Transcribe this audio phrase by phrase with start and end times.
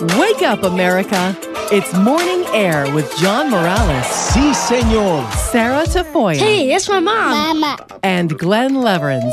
[0.00, 1.36] Wake up, America.
[1.72, 5.28] It's Morning Air with John Morales, Si, senor.
[5.32, 7.58] Sarah Tafoya, Hey, it's my mom.
[7.60, 7.76] Mama.
[8.04, 9.32] and Glen Lewerenz.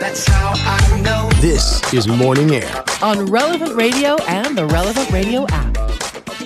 [0.00, 1.28] That's how I know.
[1.40, 2.84] This is Morning Air.
[3.02, 5.73] on Relevant Radio and the Relevant Radio app.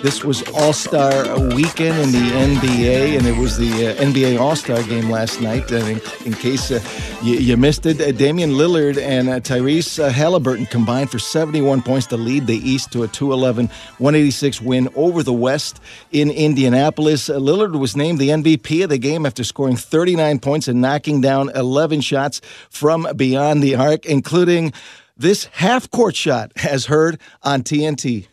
[0.03, 4.55] This was All Star Weekend in the NBA, and it was the uh, NBA All
[4.55, 5.73] Star game last night.
[5.73, 6.81] And in, in case uh,
[7.21, 11.83] you, you missed it, uh, Damian Lillard and uh, Tyrese uh, Haliburton combined for 71
[11.83, 13.67] points to lead the East to a 211
[13.99, 15.81] 186 win over the West
[16.13, 17.29] in Indianapolis.
[17.29, 21.21] Uh, Lillard was named the MVP of the game after scoring 39 points and knocking
[21.21, 24.73] down 11 shots from beyond the arc, including
[25.17, 28.29] this half court shot, as heard on TNT.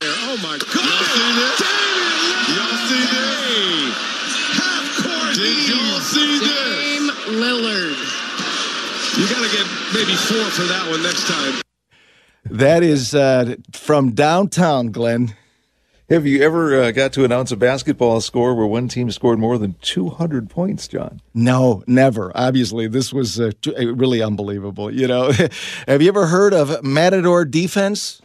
[0.00, 0.81] Oh my God!
[10.06, 11.60] for that one next time.
[12.44, 15.36] That is uh, from downtown, Glen.
[16.10, 19.58] Have you ever uh, got to announce a basketball score where one team scored more
[19.58, 21.20] than 200 points, John?
[21.32, 22.32] No, never.
[22.34, 24.92] Obviously, this was uh, uh really unbelievable.
[24.92, 25.32] You know,
[25.88, 28.21] have you ever heard of Matador defense?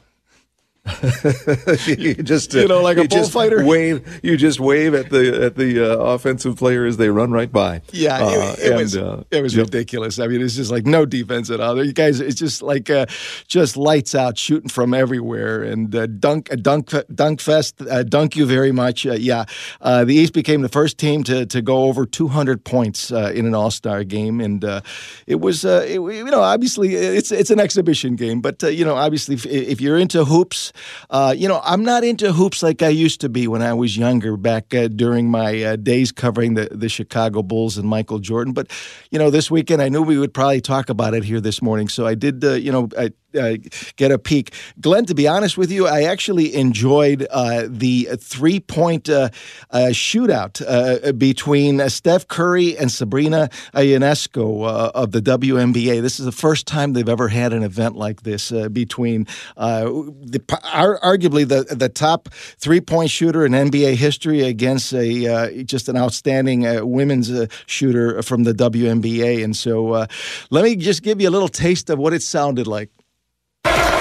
[1.87, 3.65] you just You know, like a bullfighter?
[3.65, 4.19] Wave.
[4.23, 7.81] You just wave at the at the uh, offensive player as they run right by.
[7.91, 9.65] Yeah, Uh, it, it and, was uh, it was yep.
[9.65, 10.19] ridiculous.
[10.19, 11.83] I mean, it's just like no defense at all.
[11.83, 13.05] You guys, it's just like uh,
[13.47, 17.81] just lights out, shooting from everywhere, and uh, dunk, uh, dunk, dunk fest.
[17.81, 19.05] Uh, dunk you very much.
[19.05, 19.45] Uh, yeah,
[19.81, 23.45] uh, the East became the first team to to go over 200 points uh, in
[23.45, 24.81] an All Star game, and uh,
[25.25, 28.85] it was uh, it, you know obviously it's it's an exhibition game, but uh, you
[28.85, 30.71] know obviously if, if you're into hoops,
[31.09, 33.97] uh, you know I'm not into hoops like I used to be when I was
[33.97, 38.53] younger back uh, during my uh, days covering the the Chicago Bulls and Michael Jordan.
[38.53, 38.71] But
[39.11, 41.87] you know this weekend I knew we would probably talk about it here this morning,
[41.87, 43.57] so I did uh, you know I, uh,
[43.95, 44.53] get a peek.
[44.79, 49.29] Glen, to be honest with you, I actually enjoyed uh, the three point uh,
[49.71, 56.01] uh, shootout uh, between uh, Steph Curry and Sabrina Ionescu of the WNBA.
[56.01, 60.99] This is the first time they've ever had an event like this between the, ar-
[60.99, 66.65] arguably the, the top three point shooter in NBA history against a just an outstanding
[66.89, 67.31] women's
[67.65, 69.43] shooter from the WNBA.
[69.43, 70.07] And so
[70.49, 72.89] let me just give you a little taste of what it sounded like.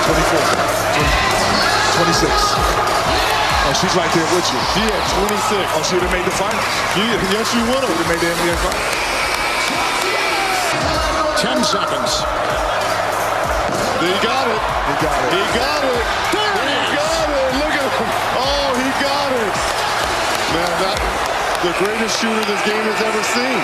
[0.07, 0.15] 26.
[3.67, 4.61] Oh, she's right there with you.
[4.71, 5.59] She had 26.
[5.75, 6.63] Oh, she would have made the finals.
[6.95, 7.91] yes, she would have.
[7.91, 8.87] Would have made the NBA finals.
[11.43, 12.23] 10 seconds.
[13.99, 14.63] He got it.
[14.63, 15.35] He got it.
[15.35, 16.07] He got it.
[16.31, 17.51] There he got it.
[17.59, 18.07] Look at him.
[18.39, 19.55] Oh, he got it.
[20.55, 21.03] Man, that
[21.67, 23.59] the greatest shooter this game has ever seen.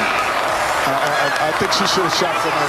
[0.84, 2.69] I, I, I think she should have shot from the.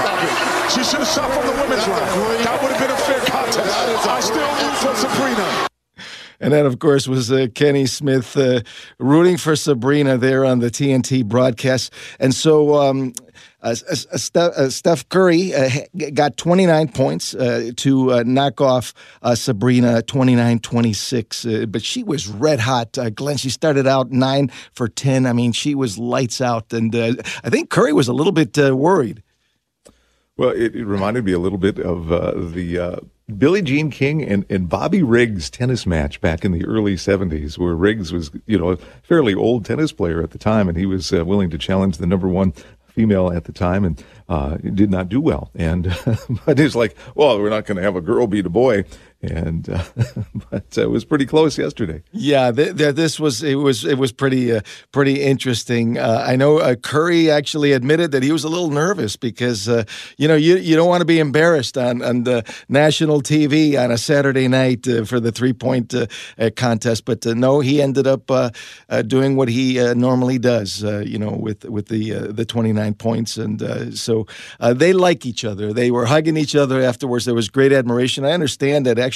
[0.00, 0.70] Stop it.
[0.72, 2.44] She should have shot from the women's line.
[2.44, 4.08] That would have been a fair contest.
[4.08, 5.68] I still root for Sabrina.
[6.40, 8.62] And that, of course, was uh, Kenny Smith uh,
[8.98, 11.92] rooting for Sabrina there on the TNT broadcast.
[12.18, 13.12] And so um,
[13.62, 15.70] uh, uh, Steph, uh, Steph Curry uh,
[16.12, 18.92] got 29 points uh, to uh, knock off
[19.22, 21.44] uh, Sabrina 29 26.
[21.44, 22.98] Uh, but she was red hot.
[22.98, 25.26] Uh, Glen, she started out 9 for 10.
[25.26, 26.72] I mean, she was lights out.
[26.72, 27.14] And uh,
[27.44, 29.22] I think Curry was a little bit uh, worried.
[30.36, 32.96] Well, it, it reminded me a little bit of uh, the uh,
[33.38, 37.74] Billie Jean King and, and Bobby Riggs tennis match back in the early 70s, where
[37.74, 41.12] Riggs was, you know, a fairly old tennis player at the time, and he was
[41.12, 42.52] uh, willing to challenge the number one
[42.92, 45.50] female at the time and uh, did not do well.
[45.54, 45.84] And
[46.46, 48.84] but it's like, well, we're not going to have a girl beat a boy.
[49.22, 49.84] And uh,
[50.50, 52.02] but uh, it was pretty close yesterday.
[52.10, 55.96] Yeah, th- th- this was it was it was pretty uh, pretty interesting.
[55.96, 59.84] Uh, I know uh, Curry actually admitted that he was a little nervous because uh,
[60.18, 63.92] you know you you don't want to be embarrassed on on the national TV on
[63.92, 65.94] a Saturday night for the three point
[66.56, 67.04] contest.
[67.04, 68.28] But no, he ended up
[69.06, 70.82] doing what he normally does.
[70.82, 74.26] You know, with with the the twenty nine points, and so
[74.58, 75.72] they like each other.
[75.72, 77.24] They were hugging each other afterwards.
[77.24, 78.24] There was great admiration.
[78.24, 79.11] I understand that actually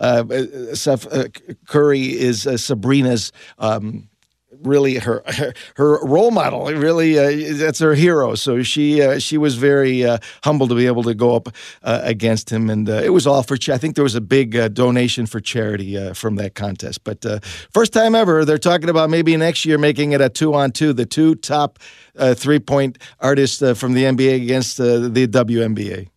[0.00, 1.28] uh, uh, Steph uh,
[1.66, 3.32] Curry is uh, Sabrina's.
[3.58, 4.08] Um,
[4.62, 5.22] really her
[5.76, 6.66] her role model.
[6.66, 8.34] Really uh, that's her hero.
[8.34, 11.48] So she uh, she was very uh, humble to be able to go up
[11.82, 12.70] uh, against him.
[12.70, 15.26] And uh, it was all for cha- I think there was a big uh, donation
[15.26, 17.04] for charity uh, from that contest.
[17.04, 17.40] But uh,
[17.72, 20.92] first time ever they're talking about maybe next year making it a two on two
[20.92, 21.78] the two top
[22.16, 26.08] uh, three point artists uh, from the NBA against uh, the WNBA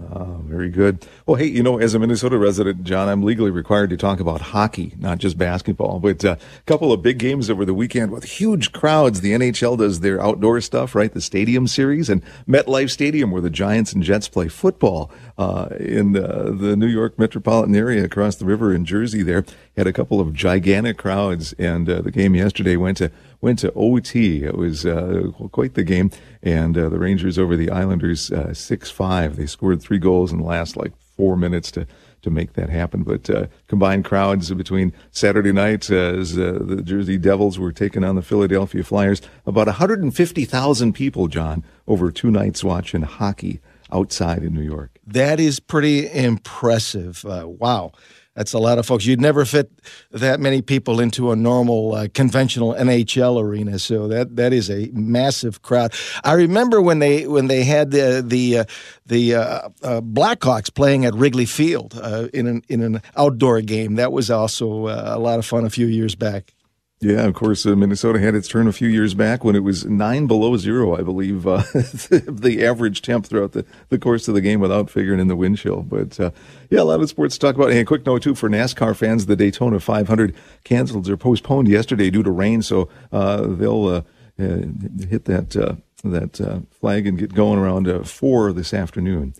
[0.00, 1.06] Oh, very good.
[1.26, 4.40] Well, hey, you know, as a Minnesota resident, John, I'm legally required to talk about
[4.40, 6.00] hockey, not just basketball.
[6.00, 9.20] But a uh, couple of big games over the weekend with huge crowds.
[9.20, 11.12] The NHL does their outdoor stuff, right?
[11.12, 16.12] The Stadium Series and MetLife Stadium, where the Giants and Jets play football uh, in
[16.12, 19.22] the New York metropolitan area across the river in Jersey.
[19.22, 19.44] There
[19.76, 23.10] had a couple of gigantic crowds, and uh, the game yesterday went to
[23.42, 24.44] went to OT.
[24.44, 26.10] It was uh, quite the game,
[26.42, 29.36] and uh, the Rangers over the Islanders uh, six five.
[29.36, 31.86] They scored three goals in the last like four minutes to
[32.22, 33.02] to make that happen.
[33.02, 38.04] But uh, combined crowds between Saturday night uh, as uh, the Jersey Devils were taking
[38.04, 43.60] on the Philadelphia Flyers, about 150,000 people, John, over two nights watching hockey
[43.92, 44.98] outside in New York.
[45.04, 47.24] That is pretty impressive.
[47.24, 47.92] wow.
[48.34, 49.04] That's a lot of folks.
[49.04, 49.70] You'd never fit
[50.10, 53.78] that many people into a normal uh, conventional NHL arena.
[53.78, 55.92] So that that is a massive crowd.
[56.24, 58.64] I remember when they when they had the the uh,
[59.04, 63.96] the uh, uh Blackhawks playing at Wrigley Field uh, in an in an outdoor game.
[63.96, 66.54] That was also uh, a lot of fun a few years back.
[67.02, 69.84] Yeah, of course, uh, Minnesota had its turn a few years back when it was
[69.84, 74.40] nine below zero, I believe, uh, the average temp throughout the, the course of the
[74.40, 75.82] game without figuring in the wind chill.
[75.82, 76.30] But uh,
[76.70, 77.70] yeah, a lot of sports to talk about.
[77.70, 80.32] And a quick note, too, for NASCAR fans, the Daytona 500
[80.62, 82.62] canceled or postponed yesterday due to rain.
[82.62, 84.02] So uh, they'll uh,
[84.38, 84.62] uh,
[85.10, 89.34] hit that, that flag and get going around 4 this afternoon.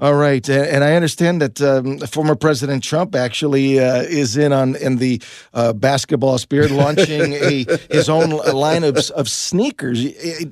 [0.00, 4.74] All right, and I understand that um, former President Trump actually uh, is in on
[4.76, 5.20] in the
[5.52, 10.02] uh, basketball spirit, launching a his own line of, of sneakers.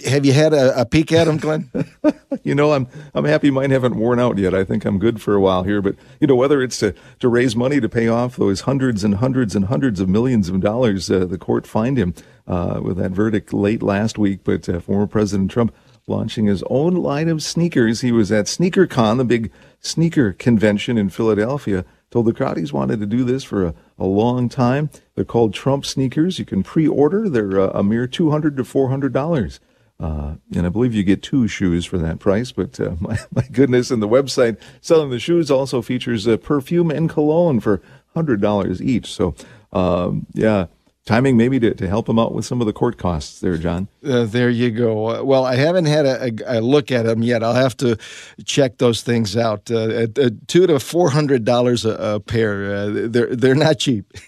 [0.04, 1.70] Have you had a, a peek at them, Glen?
[2.42, 4.52] you know, I'm I'm happy mine haven't worn out yet.
[4.52, 5.80] I think I'm good for a while here.
[5.80, 9.14] But you know, whether it's to to raise money to pay off those hundreds and
[9.14, 12.12] hundreds and hundreds of millions of dollars uh, the court fined him
[12.46, 15.74] uh, with that verdict late last week, but uh, former President Trump
[16.08, 18.00] launching his own line of sneakers.
[18.00, 21.84] He was at SneakerCon, the big sneaker convention in Philadelphia.
[22.10, 24.88] Told the crowd he's wanted to do this for a, a long time.
[25.14, 26.38] They're called Trump sneakers.
[26.38, 27.28] You can pre-order.
[27.28, 29.60] They're uh, a mere two hundred to four hundred dollars.
[30.00, 32.52] Uh, and I believe you get two shoes for that price.
[32.52, 36.90] But uh, my, my goodness, and the website selling the shoes also features a perfume
[36.90, 37.82] and cologne for
[38.14, 39.12] hundred dollars each.
[39.12, 39.34] So,
[39.72, 40.66] um, yeah,
[41.08, 43.88] timing maybe to, to help him out with some of the court costs there, John.
[44.04, 45.08] Uh, there you go.
[45.08, 47.42] Uh, well, I haven't had a, a, a, look at them yet.
[47.42, 47.96] I'll have to
[48.44, 49.70] check those things out.
[49.70, 52.74] Uh, at, at two to four hundred dollars a pair.
[52.74, 54.12] Uh, they're they're not cheap.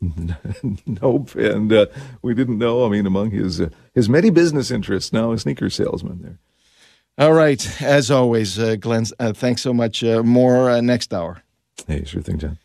[0.86, 1.86] nope, and uh,
[2.20, 2.84] we didn't know.
[2.84, 6.38] I mean, among his uh, his many business interests, now a sneaker salesman there.
[7.16, 9.04] All right, as always, Glen.
[9.04, 10.02] thanks so much.
[10.02, 11.42] more next hour.
[11.86, 12.58] Hey, sure thing, John.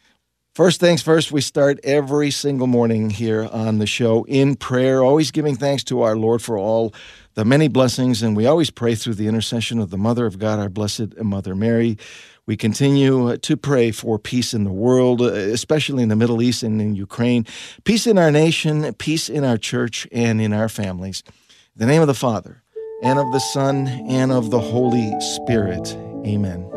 [0.59, 5.31] First things first, we start every single morning here on the show in prayer, always
[5.31, 6.93] giving thanks to our Lord for all
[7.35, 8.21] the many blessings.
[8.21, 11.55] And we always pray through the intercession of the Mother of God, our Blessed Mother
[11.55, 11.97] Mary.
[12.45, 16.41] We continue uh, to pray for peace in the world, uh, especially in the Middle
[16.41, 17.45] East and in Ukraine,
[17.85, 21.23] peace in our nation, peace in our church, and in our families.
[21.27, 21.33] In
[21.77, 22.63] the name of the Father,
[23.01, 25.95] and of the Son, and of the Holy Spirit.
[26.25, 26.69] Amen.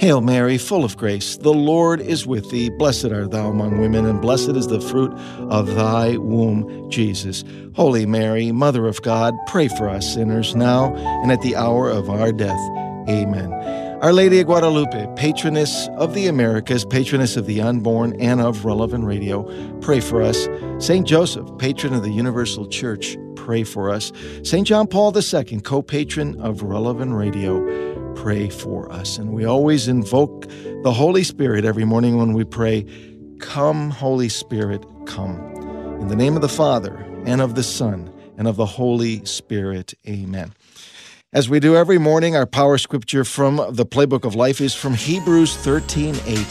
[0.00, 2.70] Hail Mary, full of grace, the Lord is with thee.
[2.70, 5.12] Blessed art thou among women, and blessed is the fruit
[5.50, 7.42] of thy womb, Jesus.
[7.74, 12.08] Holy Mary, Mother of God, pray for us sinners now and at the hour of
[12.08, 12.60] our death.
[13.08, 13.52] Amen.
[14.00, 19.04] Our Lady of Guadalupe, patroness of the Americas, patroness of the unborn and of relevant
[19.04, 19.42] radio,
[19.80, 20.46] pray for us.
[20.78, 21.04] St.
[21.04, 24.12] Joseph, patron of the Universal Church, pray for us.
[24.44, 24.64] St.
[24.64, 29.16] John Paul II, co patron of relevant radio, pray for us.
[29.16, 30.48] And we always invoke
[30.82, 32.84] the Holy Spirit every morning when we pray,
[33.38, 35.38] Come, Holy Spirit, come.
[36.00, 36.96] In the name of the Father,
[37.26, 39.94] and of the Son, and of the Holy Spirit.
[40.08, 40.52] Amen.
[41.32, 44.94] As we do every morning, our power scripture from the Playbook of Life is from
[44.94, 46.46] Hebrews 13 8.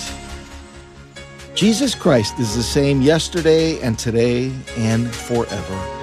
[1.54, 5.97] Jesus Christ is the same yesterday and today and forever.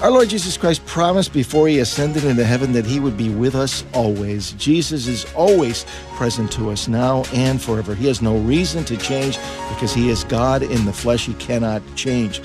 [0.00, 3.56] Our Lord Jesus Christ promised before he ascended into heaven that he would be with
[3.56, 4.52] us always.
[4.52, 7.96] Jesus is always present to us now and forever.
[7.96, 9.38] He has no reason to change
[9.70, 11.26] because he is God in the flesh.
[11.26, 12.40] He cannot change.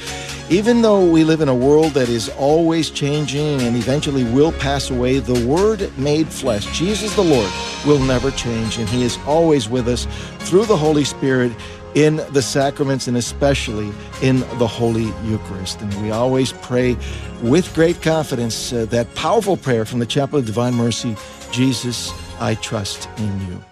[0.49, 4.89] Even though we live in a world that is always changing and eventually will pass
[4.89, 7.51] away, the Word made flesh, Jesus the Lord,
[7.85, 10.07] will never change, and He is always with us
[10.39, 11.51] through the Holy Spirit
[11.95, 15.81] in the sacraments and especially in the Holy Eucharist.
[15.81, 16.97] And we always pray
[17.41, 21.15] with great confidence uh, that powerful prayer from the Chaplet of Divine Mercy
[21.51, 23.63] Jesus, I trust in you.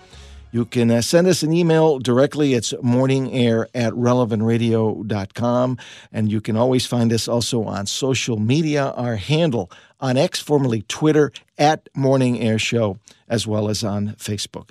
[0.51, 2.53] You can uh, send us an email directly.
[2.53, 5.77] It's morningair at relevantradio.com.
[6.11, 8.89] And you can always find us also on social media.
[8.91, 12.97] Our handle on X, formerly Twitter, at Morning Air Show,
[13.27, 14.69] as well as on Facebook.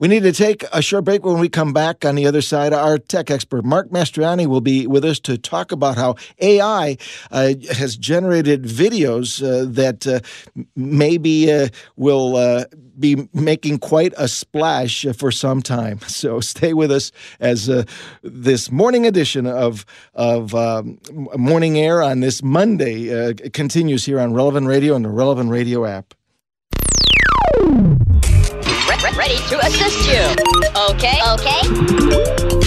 [0.00, 1.26] We need to take a short break.
[1.26, 4.86] When we come back on the other side, our tech expert, Mark Mastroianni, will be
[4.86, 6.96] with us to talk about how AI
[7.30, 10.20] uh, has generated videos uh, that uh,
[10.74, 12.64] maybe uh, will uh,
[12.98, 16.00] be making quite a splash for some time.
[16.20, 17.84] So stay with us as uh,
[18.22, 20.98] this morning edition of, of um,
[21.36, 26.14] Morning Air on this Monday continues here on Relevant Radio and the Relevant Radio app
[29.30, 30.22] ready to assist you.
[30.90, 32.59] Okay, okay.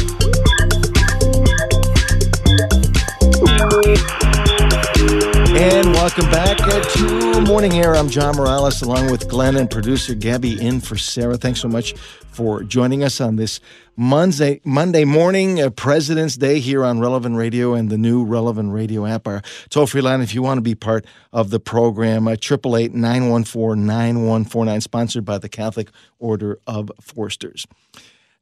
[5.63, 7.96] And welcome back to Morning Air.
[7.96, 11.38] I'm John Morales along with Glen and producer Gabby in for Sarah.
[11.38, 11.93] Thanks so much
[12.34, 13.62] for joining us on this
[13.96, 19.05] Monday Monday morning, uh, President's Day here on Relevant Radio and the new Relevant Radio
[19.05, 19.25] app.
[19.25, 22.75] Our toll free line, if you want to be part of the program, uh, triple
[22.75, 25.88] eight nine one four nine one four nine, sponsored by the Catholic
[26.20, 27.65] Order of Foresters.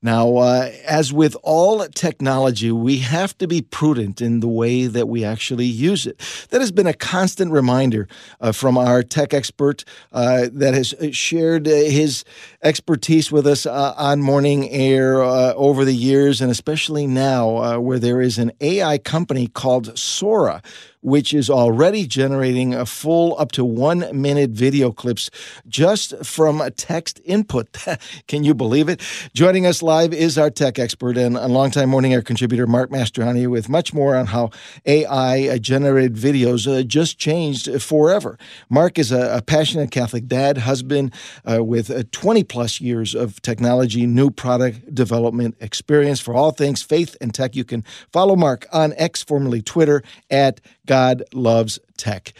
[0.04, 5.08] Now, uh, as with all technology, we have to be prudent in the way that
[5.08, 6.20] we actually use it.
[6.50, 8.08] That has been a constant reminder
[8.40, 12.26] uh, from our tech expert uh, that has uh, shared uh, his
[12.64, 18.22] expertise with us uh, on Morning Air over the years, and especially now, where there
[18.22, 20.64] is an AI company called Sora
[21.02, 25.30] which is already generating a full up to one minute video clips
[25.68, 27.68] just from a text input.
[28.28, 29.02] Can you believe it?
[29.34, 33.50] Joining us live is our tech expert and a longtime Morning Air contributor, Mark Mastroianni,
[33.50, 34.52] with much more on how
[34.86, 38.38] AI generated videos uh, just changed forever.
[38.70, 41.14] Mark is a, a passionate Catholic dad, husband
[41.50, 46.82] uh, with uh, 20 plus years of technology, new product development experience for all things
[46.82, 47.56] faith and tech.
[47.56, 52.34] You can follow Mark on X, formerly Twitter, at God loves tech.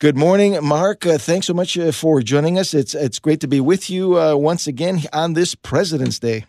[0.00, 1.06] Good morning, Mark.
[1.06, 2.74] Uh, thanks so much uh, for joining us.
[2.74, 6.44] It's it's great to be with you uh, once again on this President's Day.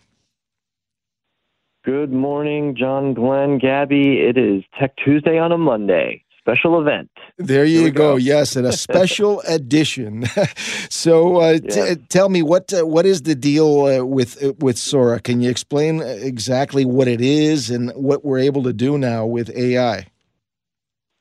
[1.86, 4.18] Good morning, John, Glen, Gabby.
[4.20, 6.22] It is Tech Tuesday on a Monday.
[6.38, 7.08] Special event.
[7.38, 8.12] There you go.
[8.12, 8.16] go.
[8.16, 10.26] Yes, and a special edition.
[10.90, 11.94] so, uh, yeah.
[11.94, 15.18] t- tell me what uh, what is the deal uh, with with Sora?
[15.18, 19.48] Can you explain exactly what it is and what we're able to do now with
[19.56, 20.08] AI?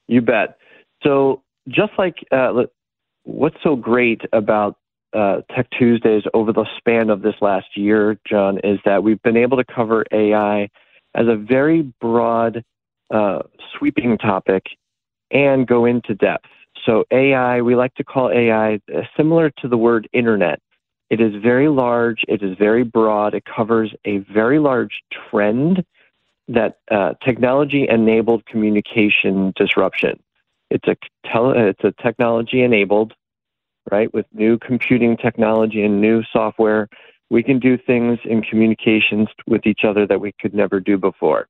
[0.08, 0.58] You bet.
[1.04, 2.64] So, just like uh,
[3.24, 4.78] what's so great about
[5.14, 9.38] uh, Tech Tuesdays over the span of this last year, John, is that we've been
[9.38, 10.70] able to cover AI
[11.16, 12.64] as a very broad,
[13.14, 13.40] uh,
[13.78, 14.64] sweeping topic
[15.32, 16.48] and go into depth.
[16.86, 20.60] So, AI, we like to call AI uh, similar to the word internet.
[21.10, 25.86] It is very large, it is very broad, it covers a very large trend
[26.48, 30.20] that uh, technology enabled communication disruption.
[30.70, 33.13] It's a tele- it's a technology enabled,
[33.92, 34.13] right?
[34.13, 36.88] With new computing technology and new software,
[37.30, 41.48] we can do things in communications with each other that we could never do before.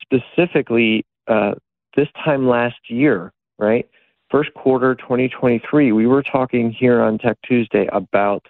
[0.00, 1.54] Specifically, uh,
[1.96, 3.88] this time last year, right?
[4.30, 8.46] First quarter 2023, we were talking here on Tech Tuesday about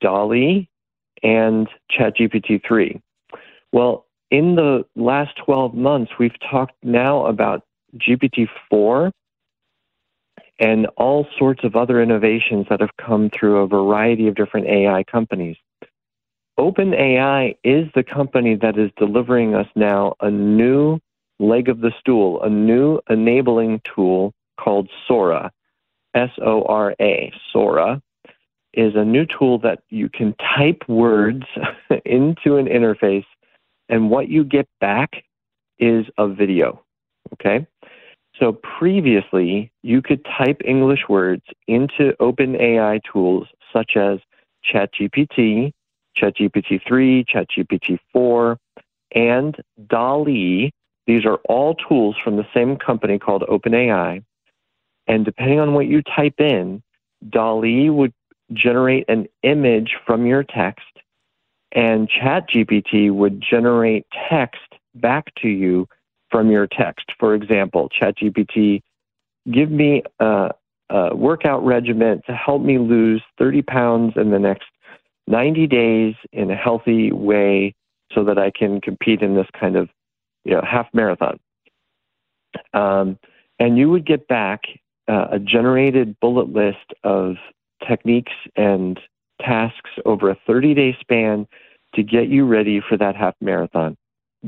[0.00, 0.68] DALL-E
[1.22, 3.00] and ChatGPT 3.
[3.72, 7.62] Well, in the last 12 months, we've talked now about
[7.96, 9.12] GPT 4
[10.58, 15.04] and all sorts of other innovations that have come through a variety of different AI
[15.04, 15.56] companies.
[16.58, 20.98] OpenAI is the company that is delivering us now a new
[21.38, 25.52] leg of the stool, a new enabling tool called Sora.
[26.14, 27.32] S O R A.
[27.52, 28.00] Sora
[28.72, 31.44] is a new tool that you can type words
[32.04, 33.26] into an interface
[33.88, 35.24] and what you get back
[35.78, 36.82] is a video.
[37.32, 37.66] Okay?
[38.38, 44.18] So previously, you could type English words into OpenAI tools such as
[44.72, 45.72] ChatGPT,
[46.16, 48.58] ChatGPT 3, ChatGPT 4,
[49.14, 49.56] and
[49.88, 50.72] DALL-E.
[51.06, 54.24] These are all tools from the same company called OpenAI.
[55.06, 56.82] And depending on what you type in,
[57.28, 58.12] DALL-E would
[58.52, 60.86] generate an image from your text
[61.74, 64.60] and ChatGPT would generate text
[64.94, 65.88] back to you
[66.30, 67.06] from your text.
[67.18, 68.82] For example, ChatGPT,
[69.50, 70.50] give me a,
[70.90, 74.66] a workout regimen to help me lose 30 pounds in the next
[75.26, 77.74] 90 days in a healthy way
[78.12, 79.88] so that I can compete in this kind of
[80.44, 81.38] you know half marathon.
[82.72, 83.18] Um,
[83.58, 84.62] and you would get back
[85.08, 87.36] uh, a generated bullet list of
[87.86, 89.00] techniques and
[89.40, 91.46] tasks over a 30 day span
[91.94, 93.96] to get you ready for that half marathon.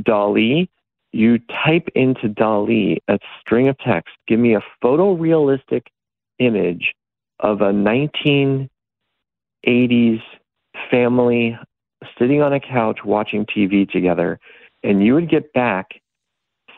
[0.03, 0.69] DALL-E,
[1.12, 5.87] you type into DALL-E a string of text, give me a photorealistic
[6.38, 6.95] image
[7.41, 8.69] of a 1980s
[10.91, 11.59] family
[12.19, 14.38] sitting on a couch watching TV together,
[14.83, 16.00] and you would get back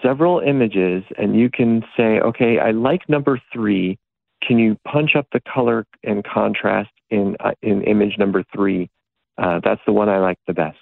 [0.02, 3.98] several images, and you can say, okay, I like number three.
[4.42, 8.88] Can you punch up the color and contrast in uh, in image number three?
[9.38, 10.78] Uh, that's the one I like the best.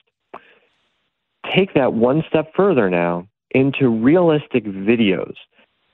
[1.55, 5.35] Take that one step further now into realistic videos.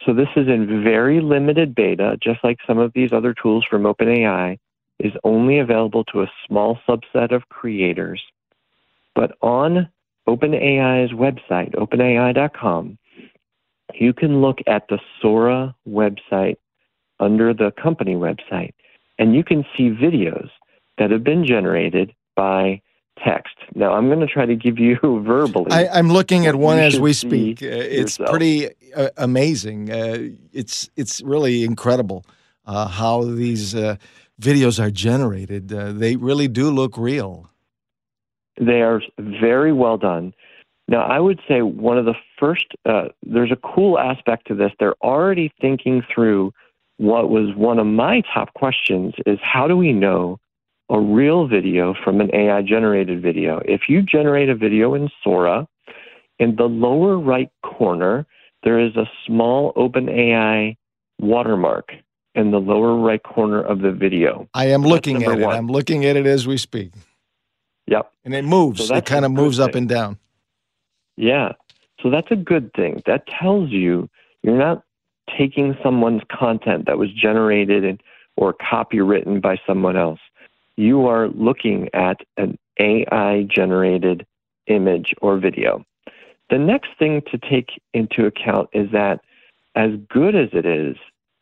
[0.07, 3.83] So this is in very limited beta, just like some of these other tools from
[3.83, 4.59] OpenAI,
[4.99, 8.23] is only available to a small subset of creators.
[9.15, 9.89] But on
[10.29, 12.99] OpenAI's website, openai.com,
[13.95, 16.57] you can look at the Sora website
[17.21, 18.73] under the company website,
[19.19, 20.49] and you can see videos
[20.99, 22.81] that have been generated by
[23.25, 23.55] text.
[23.75, 25.71] Now, I'm going to try to give you verbally.
[25.71, 27.63] I, am looking at one as we speak.
[27.63, 28.31] Uh, it's yourself.
[28.31, 29.91] pretty uh, amazing.
[29.91, 32.25] Uh, it's it's really incredible
[32.67, 33.97] uh, how these uh,
[34.41, 35.73] videos are generated.
[35.73, 37.49] Uh, they really do look real.
[38.61, 40.35] They are very well done.
[40.89, 44.73] Now, I would say one of the first, uh, there's a cool aspect to this.
[44.79, 46.53] They're already thinking through
[46.99, 50.39] what was one of my top questions is how do we know
[50.93, 53.61] a real video from an AI generated video?
[53.65, 55.67] If you generate a video in Sora,
[56.39, 58.27] in the lower right corner,
[58.63, 60.77] there is a small OpenAI
[61.19, 61.93] watermark
[62.35, 64.49] in the lower right corner of the video.
[64.55, 65.43] I am looking at it.
[65.43, 65.57] one.
[65.57, 66.93] I'm looking at it as we speak,
[67.87, 68.13] Yep.
[68.25, 68.87] and it moves.
[68.87, 70.19] So it kind of moves up and down.
[71.17, 71.53] Yeah.
[72.03, 73.03] So that's a good thing.
[73.07, 74.09] That tells you
[74.43, 74.83] you're not
[75.39, 78.03] taking someone's content that was generated and,
[78.37, 80.21] or copywritten by someone else.
[80.77, 84.27] You are looking at an AI generated
[84.67, 85.85] image or video.
[86.51, 89.21] The next thing to take into account is that
[89.75, 90.97] as good as it is,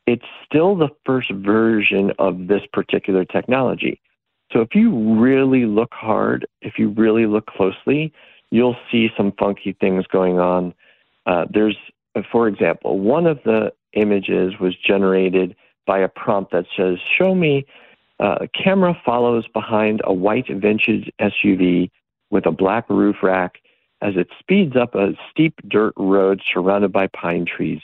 [0.06, 4.00] it's still the first version of this particular technology.
[4.52, 8.12] So if you really look hard, if you really look closely,
[8.50, 10.74] you'll see some funky things going on.
[11.26, 11.76] Uh, there's,
[12.16, 15.54] uh, for example, one of the images was generated
[15.86, 17.64] by a prompt that says, Show me
[18.20, 21.90] uh, a camera follows behind a white vintage SUV
[22.30, 23.56] with a black roof rack
[24.02, 27.80] as it speeds up a steep dirt road surrounded by pine trees.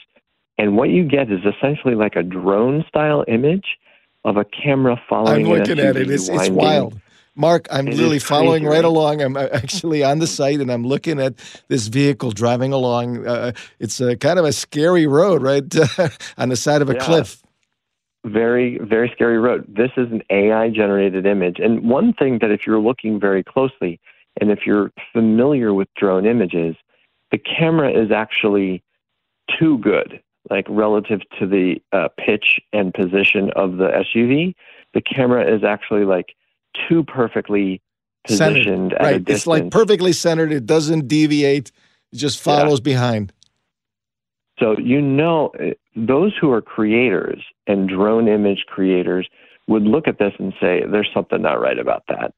[0.57, 3.77] And what you get is essentially like a drone style image
[4.25, 6.09] of a camera following I'm looking at it.
[6.09, 6.99] It's, it's wild.
[7.35, 8.83] Mark, I'm It literally following right?
[8.83, 9.21] along.
[9.21, 11.35] I'm uh, actually on the site and I'm looking at
[11.67, 13.27] this vehicle driving along.
[13.27, 15.63] Uh, it's a kind of a scary road, right
[16.37, 16.99] on the side of a Yeah.
[17.05, 17.43] cliff.
[18.27, 22.65] Very very scary road this is an ai generated image and one thing that if
[22.67, 23.99] you're looking very closely
[24.39, 26.75] and if you're familiar with drone images
[27.31, 28.83] the camera is actually
[29.59, 34.53] too good like relative to the uh, pitch and position of the suv
[34.93, 36.35] the camera is actually like
[36.87, 37.81] too perfectly
[38.25, 38.93] positioned Centered.
[38.93, 39.29] at a Right.
[39.29, 40.51] It's like perfectly centered.
[40.51, 41.71] It doesn't deviate.
[42.11, 42.53] It just Yeah.
[42.59, 43.33] follows behind.
[44.59, 45.51] So you know,
[45.97, 49.27] those who are creators and drone image creators
[49.67, 52.33] would look at this and say, "There's something not right about that."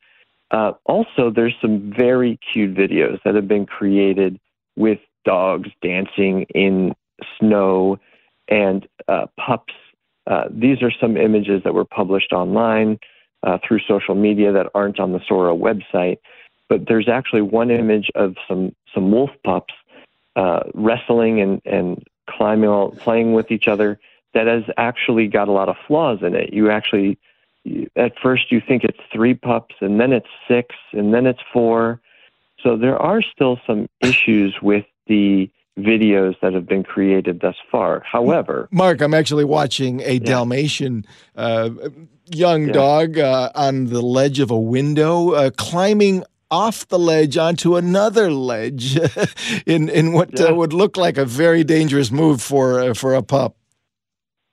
[0.52, 4.40] Uh, also, there's some very cute videos that have been created
[4.76, 6.96] with dogs dancing in
[7.38, 8.00] snow
[8.48, 9.74] and uh, pups.
[10.26, 12.98] Uh, these are some images that were published online
[13.44, 16.18] uh, through social media that aren't on the Sora website.
[16.68, 19.74] But there's actually one image of some some wolf pups
[20.36, 22.04] uh, wrestling and, and
[22.38, 24.00] climbing, all, playing with each other
[24.34, 26.54] that has actually got a lot of flaws in it.
[26.54, 27.18] You actually,
[27.96, 32.00] at first, you think it's three pups, and then it's six, and then it's four.
[32.64, 38.04] So there are still some issues with the videos that have been created thus far.
[38.06, 41.70] However, Mark, I'm actually watching a Dalmatian uh,
[42.26, 42.74] young Yeah.
[42.74, 48.32] dog uh, on the ledge of a window, uh, climbing off the ledge onto another
[48.32, 48.98] ledge
[49.66, 50.48] in in what Yeah.
[50.48, 53.56] uh, would look like a very dangerous move for uh, for a pup.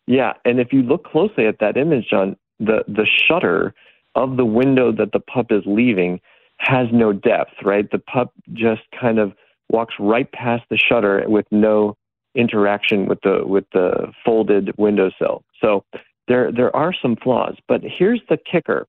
[0.06, 3.74] Yeah, and if you look closely at that image, John, the the shutter
[4.14, 6.20] of the window that the pup is leaving
[6.59, 7.90] has no depth, right?
[7.90, 9.32] The pup just kind of
[9.70, 11.96] walks right past the shutter with no
[12.35, 15.42] interaction with the with the folded windowsill.
[15.61, 15.85] So
[16.28, 18.87] there there are some flaws, but here's the kicker.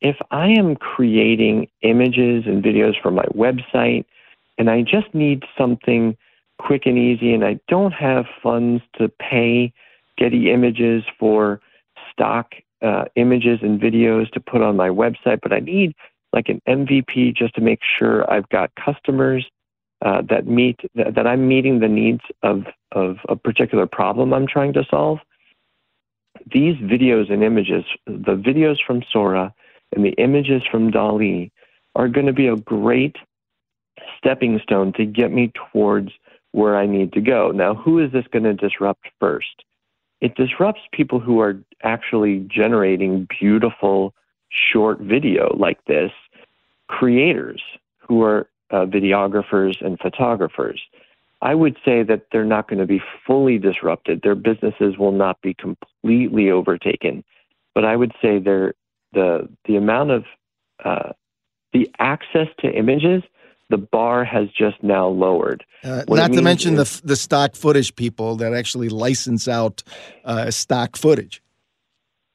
[0.00, 4.04] If I am creating images and videos for my website
[4.58, 6.16] and I just need something
[6.58, 9.72] quick and easy and I don't have funds to pay
[10.18, 11.60] Getty Images for
[12.12, 15.94] stock uh, images and videos to put on my website, but I need
[16.32, 19.46] like an MVP just to make sure I've got customers
[20.04, 24.46] uh, that meet that, that I'm meeting the needs of of a particular problem I'm
[24.46, 25.18] trying to solve.
[26.52, 29.54] These videos and images, the videos from Sora
[29.94, 31.50] and the images from DALL-E,
[31.94, 33.16] are going to be a great
[34.18, 36.10] stepping stone to get me towards
[36.52, 37.50] where I need to go.
[37.50, 39.64] Now, who is this going to disrupt first?
[40.20, 44.14] It disrupts people who are actually generating beautiful
[44.50, 46.12] short video like this,
[46.88, 47.62] creators
[47.98, 50.80] who are uh, videographers and photographers.
[51.42, 54.22] I would say that they're not going to be fully disrupted.
[54.22, 57.22] Their businesses will not be completely overtaken,
[57.74, 58.74] but I would say they're,
[59.16, 60.24] the the amount of
[60.84, 61.12] uh,
[61.72, 63.22] the access to images
[63.68, 65.64] the bar has just now lowered.
[65.82, 69.82] Uh, not to mention is, the the stock footage people that actually license out
[70.24, 71.42] uh, stock footage.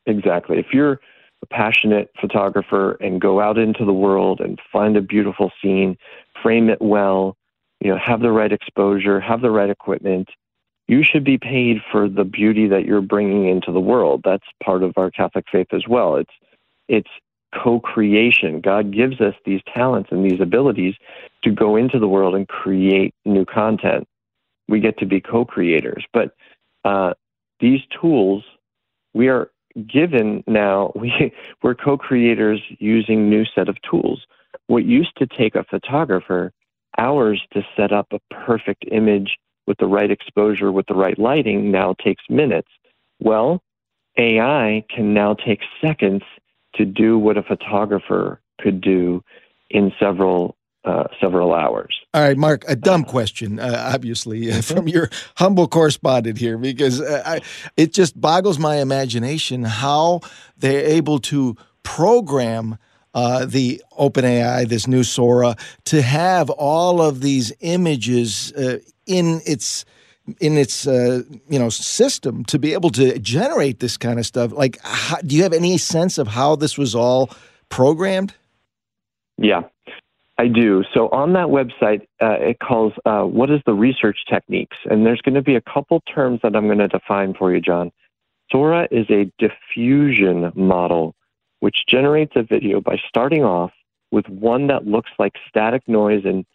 [0.06, 0.58] Exactly.
[0.58, 1.00] If you're
[1.44, 5.96] a passionate photographer and go out into the world and find a beautiful scene,
[6.42, 7.38] frame it well,
[7.80, 10.30] you know, have the right exposure, have the right equipment,
[10.88, 14.22] you should be paid for the beauty that you're bringing into the world.
[14.26, 16.16] That's part of our Catholic faith as well.
[16.16, 16.34] It's
[16.92, 17.10] it's
[17.56, 18.62] co-creation.
[18.62, 20.96] God gives us these talents and these abilities
[21.44, 24.08] to go into the world and create new content.
[24.68, 26.36] We get to be co-creators, but
[26.86, 27.14] uh,
[27.60, 28.44] these tools
[29.14, 29.52] we are
[29.88, 30.92] given now.
[31.02, 34.26] We we're co-creators using new set of tools.
[34.68, 36.52] What used to take a photographer
[36.98, 41.72] hours to set up a perfect image with the right exposure, with the right lighting,
[41.72, 42.68] now takes minutes.
[43.20, 43.62] Well,
[44.18, 46.24] AI can now take seconds
[46.76, 49.24] to do what a photographer could do
[49.70, 51.96] in several uh, several hours.
[52.14, 57.00] All right, Mark, a dumb question, uh, obviously, uh, from your humble correspondent here, because
[57.00, 57.42] uh, I,
[57.78, 60.22] it just boggles my imagination how
[60.58, 62.80] they're able to program
[63.14, 65.56] uh, the OpenAI, this new Sora,
[65.86, 69.86] to have all of these images uh, in its
[70.40, 74.52] in its uh, you know system to be able to generate this kind of stuff.
[74.52, 77.30] Like, how, do you have any sense of how this was all
[77.70, 78.34] programmed?
[79.38, 79.62] Yeah,
[80.38, 80.84] I do.
[80.94, 85.22] So on that website, uh, it calls uh, what is the research techniques, and there's
[85.22, 87.92] going to be a couple terms that I'm going to define for you, John.
[88.52, 91.16] Sora is a diffusion model,
[91.62, 93.72] which generates a video by starting off
[94.12, 96.46] with one that looks like static noise and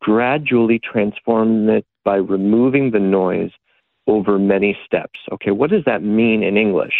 [0.00, 3.50] gradually transform it by removing the noise
[4.06, 5.20] over many steps.
[5.30, 6.94] Okay, what does that mean in English?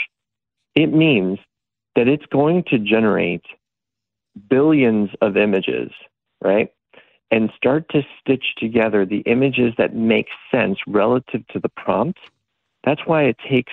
[0.75, 1.39] It means
[1.97, 3.47] that it's going to generate
[4.51, 5.91] billions of images,
[6.43, 6.69] right?
[7.31, 12.19] And start to stitch together the images that make sense relative to the prompt.
[12.85, 13.73] That's why it takes,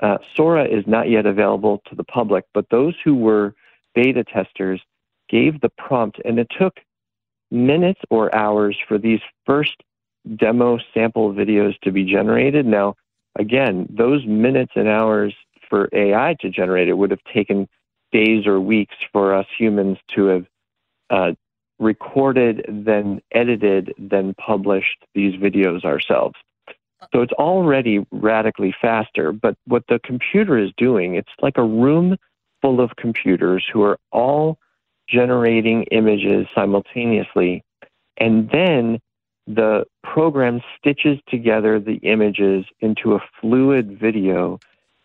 [0.00, 3.54] uh, Sora is not yet available to the public, but those who were
[3.94, 4.80] beta testers
[5.28, 6.80] gave the prompt, and it took
[7.50, 9.76] minutes or hours for these first
[10.36, 12.66] demo sample videos to be generated.
[12.66, 12.94] Now,
[13.38, 15.34] again, those minutes and hours
[15.68, 17.68] for AI to generate it would have taken
[18.12, 20.46] days or weeks for us humans to have
[21.10, 21.32] uh,
[21.78, 26.36] recorded, then edited, then published these videos ourselves.
[27.12, 29.32] So it's already radically faster.
[29.32, 32.16] But what the computer is doing, it's like a room
[32.60, 34.58] full of computers who are all
[35.08, 37.64] generating images simultaneously.
[38.18, 39.00] And then
[39.46, 44.60] the program stitches together the images into a fluid video,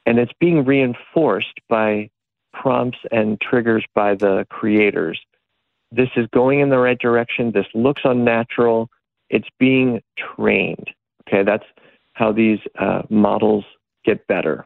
[0.05, 2.09] and it's being reinforced by
[2.53, 5.19] prompts and triggers by the creators.
[5.91, 7.51] This is going in the right direction.
[7.51, 8.89] This looks unnatural.
[9.29, 10.89] It's being trained.
[11.27, 11.65] Okay, that's
[12.13, 13.65] how these uh, models
[14.03, 14.65] get better.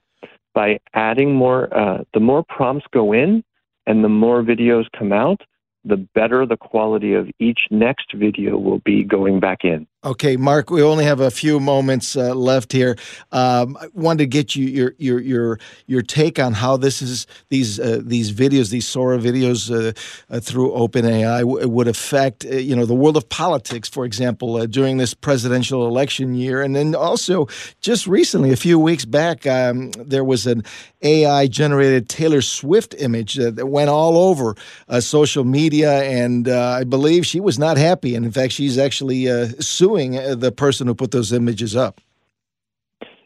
[0.53, 3.43] By adding more, uh, the more prompts go in
[3.88, 5.41] and the more videos come out,
[5.84, 9.88] the better the quality of each next video will be going back in.
[10.04, 12.98] Okay, Mark, we only have a few moments uh, left here.
[13.32, 17.28] Um, I wanted to get you your your your your take on how this is
[17.50, 19.94] these uh, these videos, these Sora videos uh,
[20.34, 24.56] uh through OpenAI w- would affect uh, you know the world of politics, for example,
[24.56, 27.48] uh, during this presidential election year, and then also
[27.80, 30.63] just recently, a few weeks back, um, there was an
[31.04, 34.56] AI generated Taylor Swift image that went all over
[35.00, 39.25] social media, and I believe she was not happy, and in fact, she's actually
[39.60, 42.01] suing suing uh, the person who put those images up.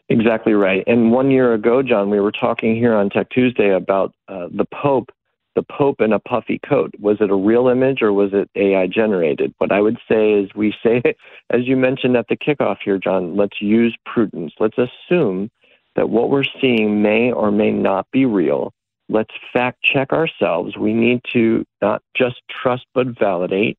[0.08, 0.84] Exactly right.
[0.86, 4.64] And one year ago, John, we were talking here on Tech Tuesday about uh, the
[4.64, 5.10] Pope,
[5.56, 6.92] the Pope in a puffy coat.
[7.00, 9.52] Was it a real image or was it AI generated?
[9.58, 11.02] What I would say is we say,
[11.50, 14.52] as you mentioned at the kickoff here, John, let's use prudence.
[14.60, 15.50] Let's assume
[15.96, 18.72] that what we're seeing may or may not be real.
[19.08, 20.76] Let's fact check ourselves.
[20.76, 23.78] We need to not just trust but validate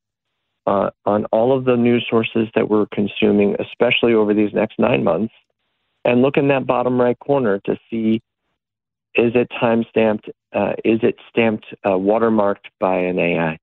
[0.66, 5.04] uh, on all of the news sources that we're consuming, especially over these next nine
[5.04, 5.34] months,
[6.06, 8.22] and look in that bottom right corner to see
[9.16, 10.30] is it time stamped?
[10.54, 13.58] Uh, is it stamped, uh, watermarked by an AI?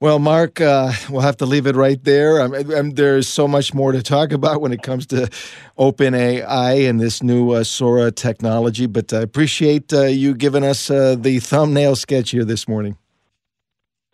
[0.00, 2.40] Well, Mark, uh, we'll have to leave it right there.
[2.40, 5.28] Um, um, there's so much more to talk about when it comes to
[5.76, 11.16] OpenAI and this new uh, Sora technology, but I appreciate uh, you giving us uh,
[11.18, 12.96] the thumbnail sketch here this morning.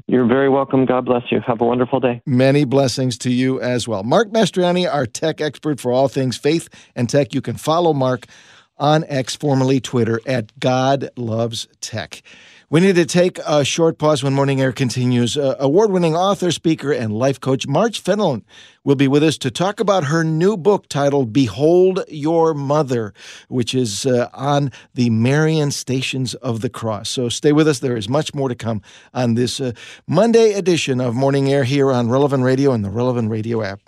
[0.06, 0.86] You're very welcome.
[0.86, 1.40] God bless you.
[1.46, 2.22] Have a wonderful day.
[2.24, 4.02] Many blessings to you as well.
[4.04, 6.66] Mark Mastroianni, our tech expert for all things faith
[6.96, 7.34] and tech.
[7.34, 8.26] You can follow Mark
[8.78, 12.22] on X, formerly Twitter, at God Loves Tech.
[12.74, 15.36] We need to take a short pause when Morning Air continues.
[15.36, 18.42] Uh, Award winning author, speaker, and life coach Marge Fenelon
[18.82, 23.14] will be with us to talk about her new book titled Behold Your Mother,
[23.46, 27.10] which is uh, on the Marian Stations of the Cross.
[27.10, 27.78] So stay with us.
[27.78, 28.82] There is much more to come
[29.14, 29.70] on this uh,
[30.08, 33.78] Monday edition of Morning Air here on Relevant Radio and the Relevant Radio app.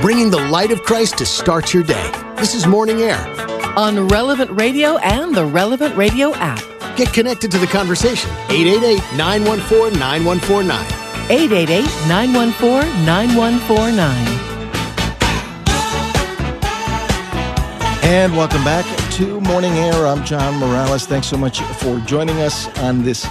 [0.00, 2.10] Bringing the light of Christ to start your day.
[2.38, 3.35] This is Morning Air
[3.76, 6.62] on Relevant Radio and the Relevant Radio app.
[6.96, 8.30] Get connected to the conversation.
[8.48, 11.06] 888 914 9149.
[11.30, 14.46] 888 914 9149.
[18.02, 20.06] And welcome back to Morning Air.
[20.06, 21.06] I'm John Morales.
[21.06, 23.26] Thanks so much for joining us on this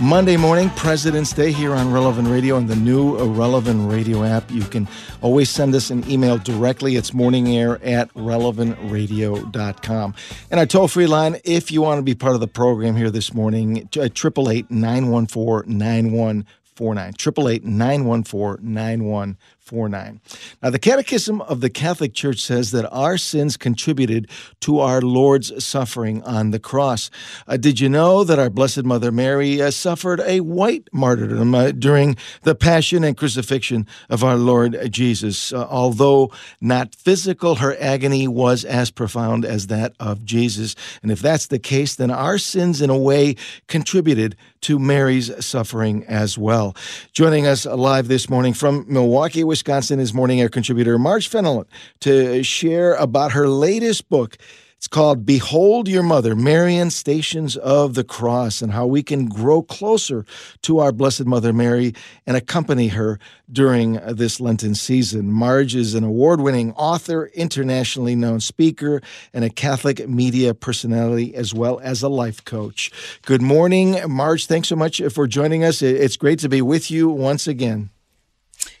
[0.00, 4.50] Monday morning, President's Day here on Relevant Radio and the new Relevant Radio app.
[4.50, 4.86] You can
[5.22, 6.96] always send us an email directly.
[6.96, 10.14] It's morningair at relevantradio.com.
[10.50, 13.10] And our toll free line, if you want to be part of the program here
[13.10, 17.08] this morning, uh, 888 914 9149.
[17.08, 19.38] 888 914 9149.
[19.66, 20.20] 49.
[20.62, 25.64] Now, the Catechism of the Catholic Church says that our sins contributed to our Lord's
[25.64, 27.10] suffering on the cross.
[27.48, 31.72] Uh, did you know that our Blessed Mother Mary uh, suffered a white martyrdom uh,
[31.72, 35.52] during the passion and crucifixion of our Lord Jesus?
[35.52, 40.76] Uh, although not physical, her agony was as profound as that of Jesus.
[41.02, 43.34] And if that's the case, then our sins, in a way,
[43.66, 46.74] contributed to Mary's suffering as well.
[47.12, 51.64] Joining us live this morning from Milwaukee, Wisconsin is Morning Air contributor Marge Fenelon
[52.00, 54.36] to share about her latest book.
[54.76, 59.62] It's called Behold Your Mother, Marian Stations of the Cross, and how we can grow
[59.62, 60.26] closer
[60.60, 61.94] to our Blessed Mother Mary
[62.26, 63.18] and accompany her
[63.50, 65.32] during this Lenten season.
[65.32, 69.00] Marge is an award winning author, internationally known speaker,
[69.32, 72.92] and a Catholic media personality, as well as a life coach.
[73.22, 74.46] Good morning, Marge.
[74.46, 75.80] Thanks so much for joining us.
[75.80, 77.88] It's great to be with you once again.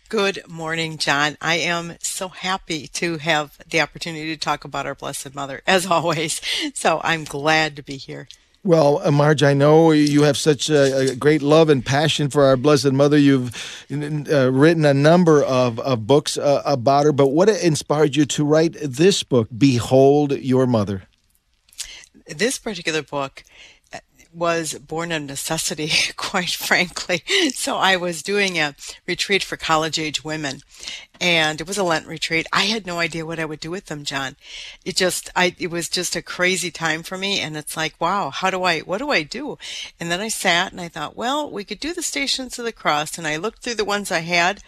[0.08, 1.36] Good morning, John.
[1.40, 5.84] I am so happy to have the opportunity to talk about our Blessed Mother, as
[5.90, 6.40] always.
[6.74, 8.28] So I'm glad to be here.
[8.62, 12.44] Well, uh, Marge, I know you have such a, a, great love and passion for
[12.44, 13.18] our Blessed Mother.
[13.18, 13.52] You've
[13.90, 18.44] uh, written a number of, of books uh, about her, but what inspired you to
[18.44, 21.02] write this book, Behold Your Mother?
[22.28, 23.42] This particular book
[24.36, 27.22] was born of necessity, quite frankly.
[27.54, 28.74] So I was doing a
[29.06, 30.60] retreat for college age women
[31.20, 32.46] and it was a Lent retreat.
[32.52, 34.36] I had no idea what I would do with them, John.
[34.84, 37.40] It just, I, it was just a crazy time for me.
[37.40, 39.56] And it's like, wow, how do I, what do I do?
[39.98, 42.72] And then I sat and I thought, well, we could do the Stations of the
[42.72, 43.16] Cross.
[43.16, 44.62] And I looked through the ones I had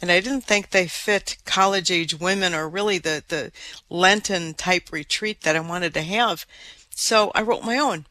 [0.00, 3.52] and I didn't think they fit college age women or really the, the
[3.88, 6.46] Lenten type retreat that I wanted to have.
[6.90, 8.06] So I wrote my own.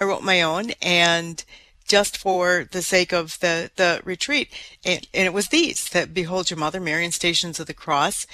[0.00, 1.44] I wrote my own and
[1.86, 4.48] just for the sake of the, the retreat.
[4.84, 8.26] And, and it was these that Behold Your Mother, Marian Stations of the Cross.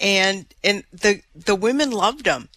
[0.00, 2.48] And, and the, the women loved them.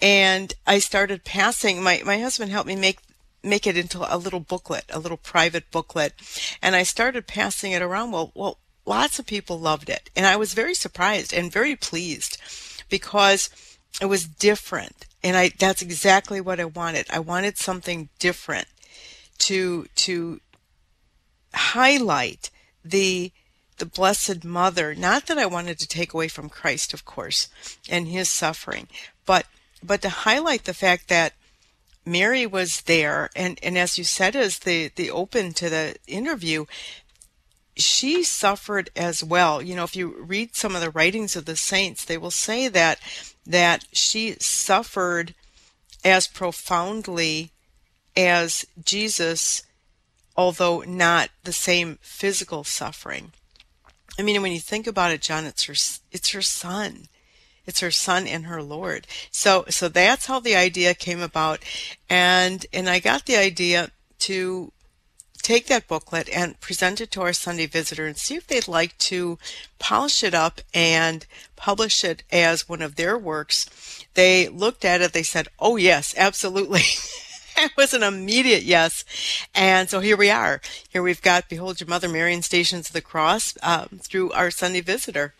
[0.00, 2.98] And I started passing, my, my husband helped me make
[3.42, 6.14] make it into a little booklet, a little private booklet.
[6.60, 8.10] And I started passing it around.
[8.10, 10.10] Well, well, lots of people loved it.
[10.16, 12.38] And I was very surprised and very pleased
[12.88, 13.48] because
[14.00, 17.06] it was different and I that's exactly what I wanted.
[17.10, 18.68] I wanted something different
[19.38, 20.40] to to
[21.54, 22.50] highlight
[22.84, 23.32] the
[23.78, 27.48] the blessed mother not that I wanted to take away from Christ of course
[27.88, 28.88] and his suffering
[29.26, 29.46] but
[29.82, 31.34] but to highlight the fact that
[32.04, 36.64] Mary was there and and as you said as the the open to the interview
[37.76, 39.60] she suffered as well.
[39.60, 42.68] You know, if you read some of the writings of the saints, they will say
[42.68, 42.98] that
[43.46, 45.34] that she suffered
[46.04, 47.50] as profoundly
[48.16, 49.62] as Jesus,
[50.36, 53.32] although not the same physical suffering.
[54.18, 55.74] I mean, when you think about it, John, it's her,
[56.10, 57.06] it's her son.
[57.66, 59.06] It's her son and her Lord.
[59.30, 61.64] So, so that's how the idea came about.
[62.08, 64.72] And, and I got the idea to
[65.46, 68.98] take that booklet and present it to our Sunday visitor and see if they'd like
[68.98, 69.38] to
[69.78, 74.04] polish it up and publish it as one of their works.
[74.14, 76.82] They looked at it, they said, Oh yes, absolutely.
[77.56, 79.04] it was an immediate yes.
[79.54, 80.60] And so here we are.
[80.88, 84.80] Here we've got Behold Your Mother, Marian Stations of the Cross um, through our Sunday
[84.80, 85.32] visitor.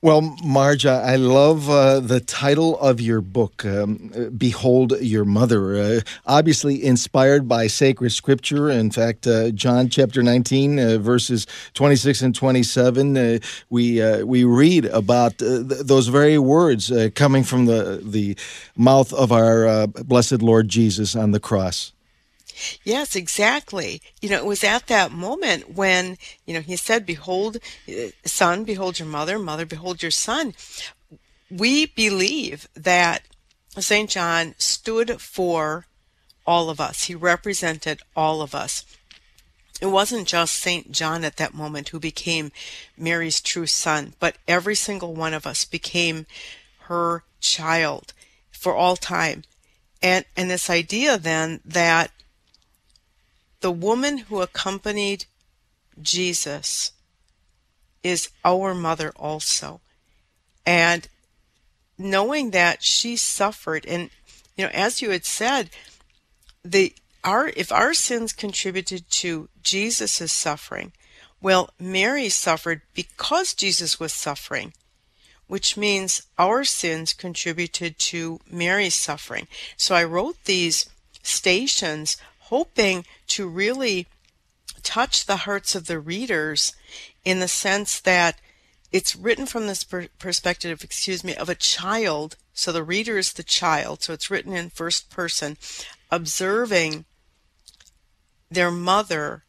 [0.00, 5.74] Well, Marge, I love uh, the title of your book, um, Behold Your Mother.
[5.74, 8.70] Uh, obviously inspired by sacred scripture.
[8.70, 13.38] In fact, uh, John chapter 19, uh, verses 26 and 27, uh,
[13.70, 18.36] we, uh, we read about th- those very words coming from the, the
[18.76, 21.92] mouth of our blessed Lord Jesus on the cross.
[22.84, 24.00] Yes, exactly.
[24.20, 28.64] You know, it was at that moment when, you know, he said, Behold, uh, son,
[28.64, 30.54] behold your mother, mother, behold your son.
[31.50, 33.22] We believe that
[33.78, 34.10] St.
[34.10, 35.86] John stood for
[36.46, 38.84] all of us, he represented all of us.
[39.80, 40.90] It wasn't just St.
[40.90, 42.50] John at that moment who became
[42.96, 46.26] Mary's true son, but every single one of us became
[46.88, 48.12] her child
[48.50, 49.44] for all time.
[50.02, 52.10] And, and this idea then that
[53.60, 55.26] the woman who accompanied
[56.00, 56.92] Jesus
[58.02, 59.80] is our mother also.
[60.64, 61.08] And
[61.98, 64.10] knowing that she suffered and
[64.56, 65.68] you know as you had said
[66.64, 66.94] the
[67.24, 70.92] our if our sins contributed to Jesus' suffering
[71.42, 74.72] well Mary suffered because Jesus was suffering
[75.48, 80.88] which means our sins contributed to Mary's suffering so I wrote these
[81.24, 82.16] stations
[82.48, 84.06] hoping to really
[84.82, 86.72] touch the hearts of the readers
[87.24, 88.38] in the sense that
[88.90, 92.36] it's written from this per- perspective, excuse me, of a child.
[92.54, 94.02] So the reader is the child.
[94.02, 95.56] So it's written in first person,
[96.10, 97.04] observing
[98.50, 99.44] their mother,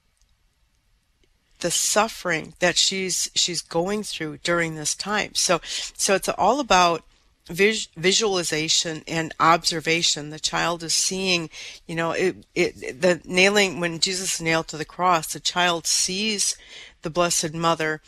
[1.59, 5.35] the suffering that she's she's going through during this time.
[5.35, 7.03] So so it's all about
[7.49, 10.29] vis- visualization and observation.
[10.29, 11.49] The child is seeing,
[11.87, 16.55] you know, it, it, the nailing, when Jesus nailed to the cross, the child sees
[17.01, 18.01] the Blessed Mother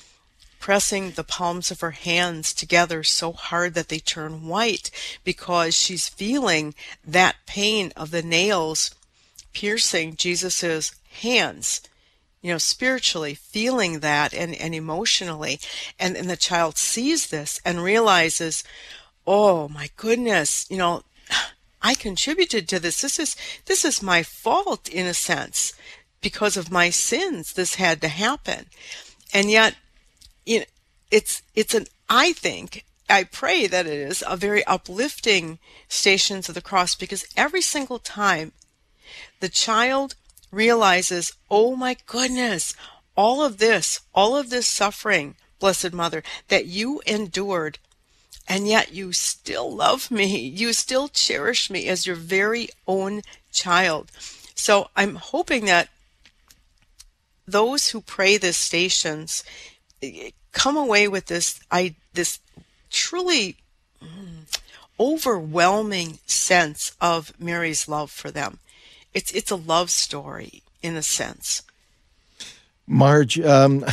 [0.60, 4.92] pressing the palms of her hands together so hard that they turn white
[5.24, 8.92] because she's feeling that pain of the nails
[9.54, 11.82] piercing Jesus's hands
[12.42, 15.60] you know, spiritually feeling that and, and emotionally.
[16.00, 18.64] And, and the child sees this and realizes,
[19.26, 21.04] oh my goodness, you know,
[21.82, 23.02] I contributed to this.
[23.02, 25.74] This is this is my fault in a sense
[26.22, 27.54] because of my sins.
[27.54, 28.68] This had to happen,
[29.34, 29.76] and yet,
[30.46, 30.66] you know,
[31.10, 36.56] it's it's an I think I pray that it is a very uplifting Stations of
[36.56, 38.54] the Cross because every single time
[39.40, 40.16] the child
[40.52, 42.76] realizes, oh my goodness,
[43.16, 47.80] all of this, all of this suffering, Blessed Mother, that you endured
[48.52, 50.26] and yet you still love me.
[50.36, 53.22] You still cherish me as your very own
[53.54, 54.12] child.
[54.56, 55.88] So I'm hoping that
[57.48, 59.46] those who pray this stations
[60.04, 62.40] eh, come away with this I this
[62.90, 63.56] truly
[64.04, 64.60] mm,
[65.00, 68.60] overwhelming sense of Mary's love for them.
[69.14, 71.64] It's it's a love story in a sense.
[72.86, 73.86] Marge, um,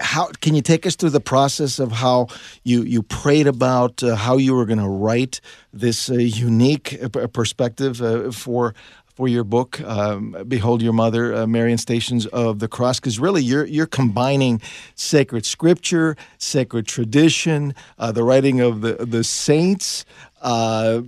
[0.00, 2.26] how can you take us through the process of how
[2.64, 5.40] you you prayed about uh, how you were going to write
[5.72, 8.74] this uh, unique uh, perspective uh, for
[9.14, 13.42] for your book, um, "Behold Your Mother," uh, Marian Stations of the Cross, because really
[13.42, 14.60] you're you're combining
[14.94, 20.04] sacred scripture, sacred tradition, uh, the writing of the the saints,
[20.44, 21.00] uh,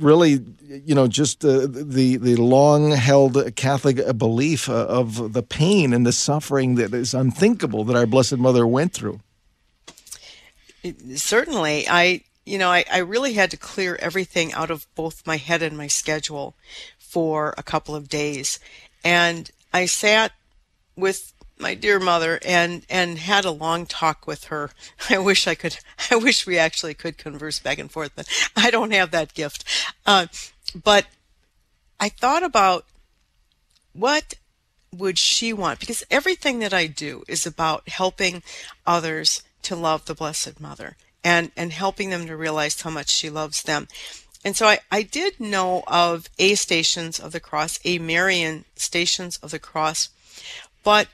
[0.00, 0.40] really,
[0.84, 6.04] you know, just uh, the the long held Catholic belief uh, of the pain and
[6.04, 9.20] the suffering that is unthinkable that our Blessed Mother went through.
[11.14, 15.36] Certainly, I you know I, I really had to clear everything out of both my
[15.36, 16.56] head and my schedule
[17.14, 18.58] for a couple of days,
[19.04, 20.32] and I sat
[20.96, 24.70] with my dear mother and and had a long talk with her.
[25.10, 25.78] I wish I could.
[26.10, 29.64] I wish we actually could converse back and forth, but I don't have that gift.
[30.04, 30.26] Uh,
[30.74, 31.06] but
[32.00, 32.84] I thought about
[33.92, 34.34] what
[34.92, 38.42] would she want because everything that I do is about helping
[38.84, 43.30] others to love the Blessed Mother and and helping them to realize how much she
[43.30, 43.86] loves them.
[44.44, 49.38] And so I, I did know of A stations of the cross, a Marian stations
[49.38, 50.10] of the cross,
[50.82, 51.08] but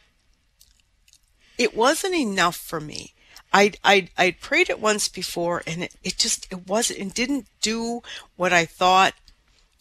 [1.57, 3.15] it wasn't enough for me.
[3.53, 7.47] I I I'd prayed it once before, and it, it just it wasn't it didn't
[7.61, 8.03] do
[8.37, 9.15] what I thought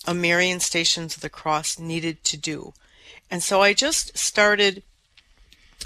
[0.06, 2.74] a Marian Stations of the Cross needed to do,
[3.30, 4.84] and so I just started.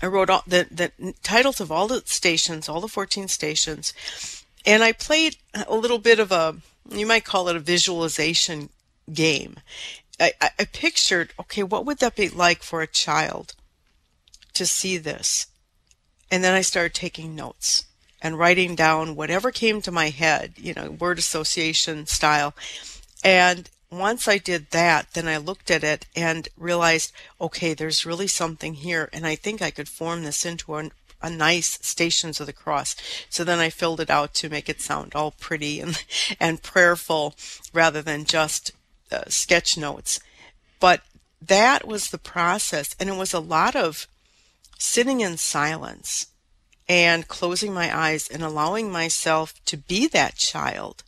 [0.02, 3.94] I wrote all the the titles of all the stations, all the fourteen stations,
[4.66, 6.58] and I played a little bit of a
[6.90, 8.70] you might call it a visualization
[9.12, 9.58] game.
[10.20, 13.56] I, I pictured, okay, what would that be like for a child
[14.54, 15.48] to see this?
[16.32, 17.86] And then I started taking notes
[18.22, 22.54] and writing down whatever came to my head, you know, word association style.
[23.24, 28.28] And once I did that, then I looked at it and realized, okay, there's really
[28.28, 29.10] something here.
[29.12, 30.90] And I think I could form this into a,
[31.24, 32.98] a nice Stations of the Cross.
[33.30, 36.04] So then I filled it out to make it sound all pretty and,
[36.40, 37.36] and prayerful
[37.74, 38.72] rather than just
[39.12, 40.20] uh, sketch notes.
[40.80, 41.02] But
[41.42, 42.96] that was the process.
[43.00, 44.08] And it was a lot of
[44.78, 46.28] sitting in silence
[46.90, 51.04] and closing my eyes and allowing myself to be that child.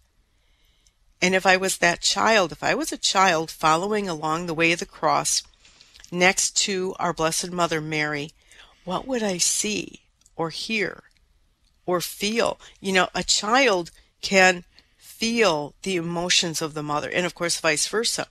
[1.21, 4.71] And if I was that child, if I was a child following along the way
[4.71, 5.43] of the cross
[6.11, 8.31] next to our Blessed Mother Mary,
[8.85, 10.04] what would I see
[10.35, 11.03] or hear
[11.85, 12.59] or feel?
[12.79, 14.63] You know, a child can
[14.97, 18.27] feel the emotions of the mother, and of course, vice versa.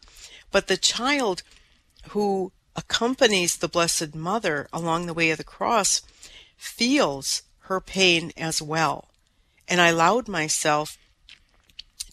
[0.50, 1.42] But the child
[2.10, 6.02] who accompanies the Blessed Mother along the way of the cross
[6.56, 9.08] feels her pain as well.
[9.66, 10.98] And I allowed myself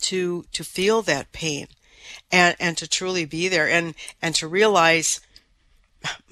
[0.02, 1.68] to to feel that pain
[2.32, 5.22] and and to truly be there and and to realize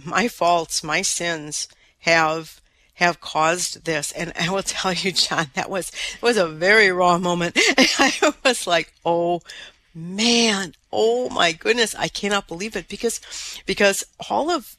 [0.04, 1.68] my faults, my sins
[2.00, 2.62] have
[3.00, 4.12] have caused this.
[4.12, 5.92] And I will tell you, John, that was
[6.22, 7.58] was a very raw moment.
[7.78, 9.42] I was like, oh
[9.96, 13.20] man, oh my goodness, I cannot believe it because
[13.66, 14.78] because all of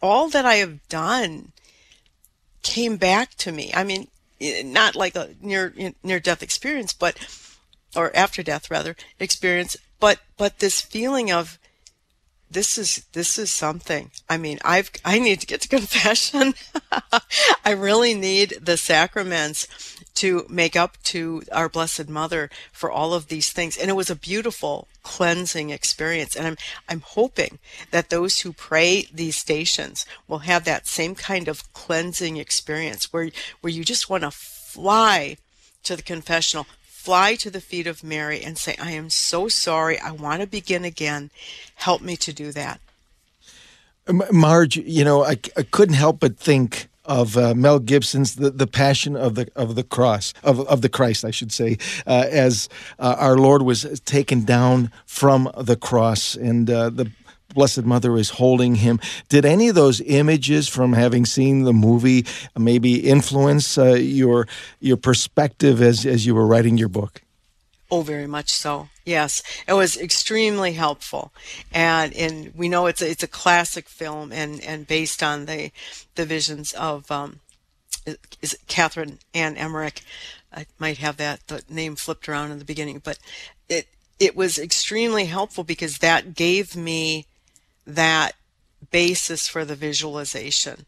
[0.00, 1.52] all that I have done
[2.62, 3.72] came back to me.
[3.74, 4.08] I mean,
[4.40, 7.16] eh, not like a near near death experience, but
[7.94, 11.58] or after death rather experience, but but this feeling of
[12.52, 14.10] this is this is something.
[14.28, 16.54] I mean, I've I need to get to confession.
[17.64, 19.66] I really need the sacraments
[20.14, 24.10] to make up to our blessed mother for all of these things and it was
[24.10, 26.56] a beautiful cleansing experience and i'm
[26.88, 27.58] i'm hoping
[27.90, 33.30] that those who pray these stations will have that same kind of cleansing experience where
[33.62, 35.36] where you just want to fly
[35.82, 36.66] to the confessional
[37.02, 39.98] fly to the feet of Mary and say, I am so sorry.
[39.98, 41.30] I want to begin again.
[41.74, 42.80] Help me to do that.
[44.30, 48.68] Marge, you know, I, I couldn't help but think of uh, Mel Gibson's the, the
[48.68, 51.76] Passion of the of the Cross of of the Christ, I should say,
[52.06, 52.68] uh, as
[53.00, 57.10] uh, our Lord was taken down from the cross, and uh, the
[57.54, 59.00] Blessed Mother is holding him.
[59.28, 62.26] Did any of those images from having seen the movie
[62.56, 64.46] maybe influence uh, your
[64.80, 67.22] your perspective as as you were writing your book?
[67.90, 68.88] Oh, very much so.
[69.04, 71.30] Yes, it was extremely helpful,
[71.72, 75.70] and and we know it's a, it's a classic film and and based on the
[76.14, 77.40] the visions of um,
[78.40, 80.02] is Catherine Anne Emmerich.
[80.54, 83.18] I might have that the name flipped around in the beginning, but
[83.68, 83.88] it
[84.18, 87.26] it was extremely helpful because that gave me
[87.86, 88.34] that
[88.90, 90.86] basis for the visualization.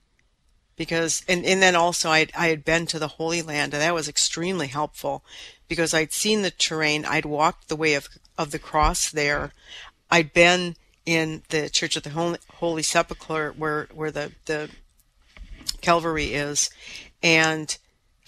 [0.76, 3.94] Because and, and then also I, I had been to the holy land and that
[3.94, 5.24] was extremely helpful
[5.68, 9.52] because i'd seen the terrain i'd walked the way of, of the cross there.
[10.10, 10.76] I'd been
[11.06, 14.70] in the church of the holy, holy sepulchre where where the the
[15.80, 16.70] calvary is
[17.22, 17.76] and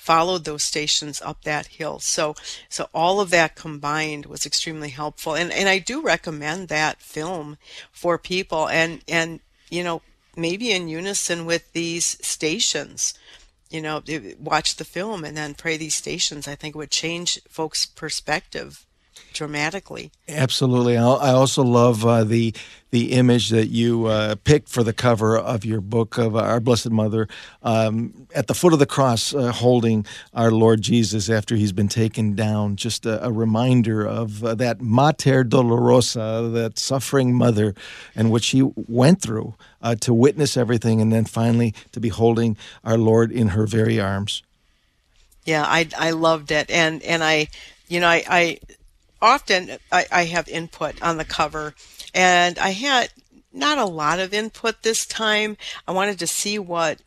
[0.06, 1.98] followed those stations up that hill.
[1.98, 2.34] So
[2.68, 5.34] so all of that combined was extremely helpful.
[5.34, 7.58] And and I do recommend that film
[7.90, 10.02] for people and and you know
[10.36, 13.14] maybe in unison with these stations
[13.68, 17.40] you know eh, watch the film and then pray these stations i think would change
[17.48, 18.85] folks perspective
[19.36, 20.10] dramatically.
[20.28, 20.96] Absolutely.
[20.96, 22.54] I also love uh, the
[22.90, 26.90] the image that you uh, picked for the cover of your book of Our Blessed
[26.90, 27.28] Mother
[27.62, 31.88] um, at the foot of the cross, uh, holding our Lord Jesus after he's been
[31.88, 32.76] taken down.
[32.76, 37.74] Just a, a reminder of uh, that Mater Dolorosa, that suffering mother,
[38.14, 42.56] and what she went through uh, to witness everything, and then finally to be holding
[42.82, 44.42] our Lord in her very arms.
[45.44, 47.48] Yeah, I I loved it, and and I,
[47.88, 48.58] you know, I, I
[49.20, 51.74] often I, I have input on the cover,
[52.14, 53.10] and I had
[53.52, 55.56] not a lot of input this time.
[55.88, 57.00] I wanted to see what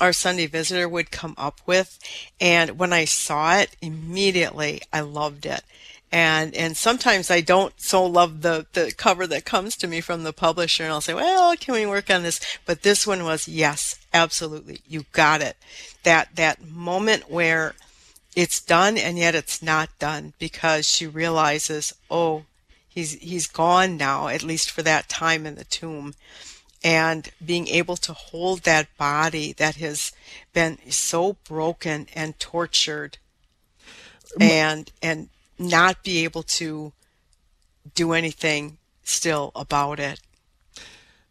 [0.00, 1.98] our Sunday visitor would come up with.
[2.40, 5.62] And when I saw it, immediately I loved it.
[6.10, 10.24] and and sometimes I don't so love the the cover that comes to me from
[10.24, 12.40] the publisher, and I'll say, well, can we work on this?
[12.66, 15.56] But this one was yes, absolutely, you got it.
[16.02, 17.74] That that moment where
[18.34, 22.44] it's done and yet it's not done because she realizes, oh,
[22.88, 26.14] he's he's gone now, at least for that time in the tomb.
[26.84, 30.12] And being able to hold that body that has
[30.52, 33.18] been so broken and tortured
[34.40, 35.28] and and
[35.58, 36.92] not be able to
[37.94, 40.20] do anything still about it.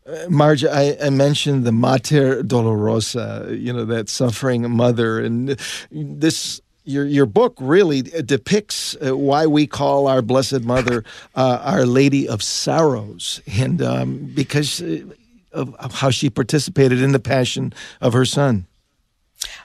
[0.05, 5.59] Uh, Marge, I, I, mentioned the Mater Dolorosa, you know, that suffering mother, and
[5.91, 11.03] this your your book really depicts uh, why we call our Blessed Mother
[11.35, 15.03] uh, Our Lady of Sorrows, and um, because uh,
[15.51, 18.65] of, how she participated in the passion of her son.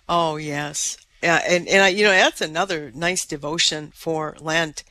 [0.09, 4.85] Oh yes, yeah, and and I, you know that's another nice devotion for Lent.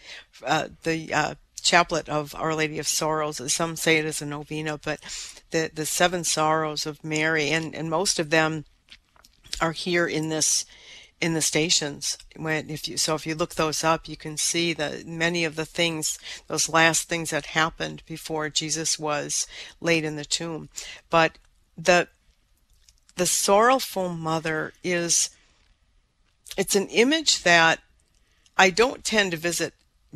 [0.45, 4.77] Uh, the uh, chaplet of Our Lady of Sorrows, some say it is a novena,
[4.77, 4.99] but
[5.51, 8.65] the the seven sorrows of Mary, and and most of them
[9.61, 10.65] are here in this
[11.21, 14.73] in the stations when if you so if you look those up you can see
[14.73, 19.47] that many of the things those last things that happened before Jesus was
[19.79, 20.67] laid in the tomb
[21.09, 21.37] but
[21.77, 22.07] the
[23.15, 25.29] the sorrowful mother is
[26.57, 27.79] it's an image that
[28.57, 29.73] I don't tend to visit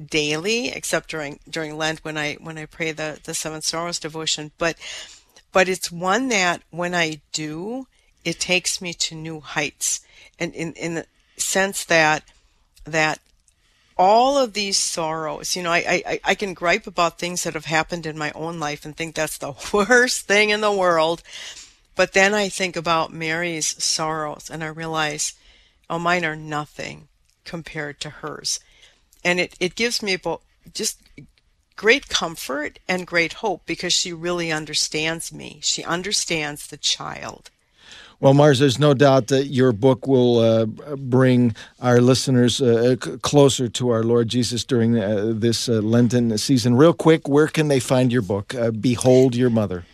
[0.07, 4.51] daily, except during during Lent when I when I pray the the Seven Sorrows devotion.
[4.57, 4.77] But
[5.51, 7.87] but it's one that when I do,
[8.23, 10.01] it takes me to new heights,
[10.39, 11.05] and in in the
[11.37, 12.23] sense that
[12.85, 13.19] that
[13.97, 17.65] all of these sorrows, you know, I, I, I can gripe about things that have
[17.65, 21.21] happened in my own life and think that's the worst thing in the world.
[21.95, 25.33] But then I think about Mary's sorrows and I realize
[25.89, 27.07] Oh, mine are nothing
[27.45, 28.59] compared to hers.
[29.23, 31.01] And it, it gives me both just
[31.75, 35.59] great comfort and great hope because she really understands me.
[35.63, 37.49] She understands the child.
[38.21, 43.69] Well, Marge, there's no doubt that your book will uh, bring our listeners uh, closer
[43.69, 46.75] to our Lord Jesus during uh, this uh, Lenten season.
[46.75, 49.85] Real quick, where can they find your book, uh, Behold Your Mother?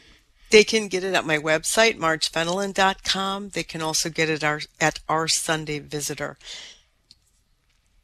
[0.49, 3.49] They can get it at my website, margefenelon.com.
[3.49, 6.37] They can also get it our, at our Sunday Visitor.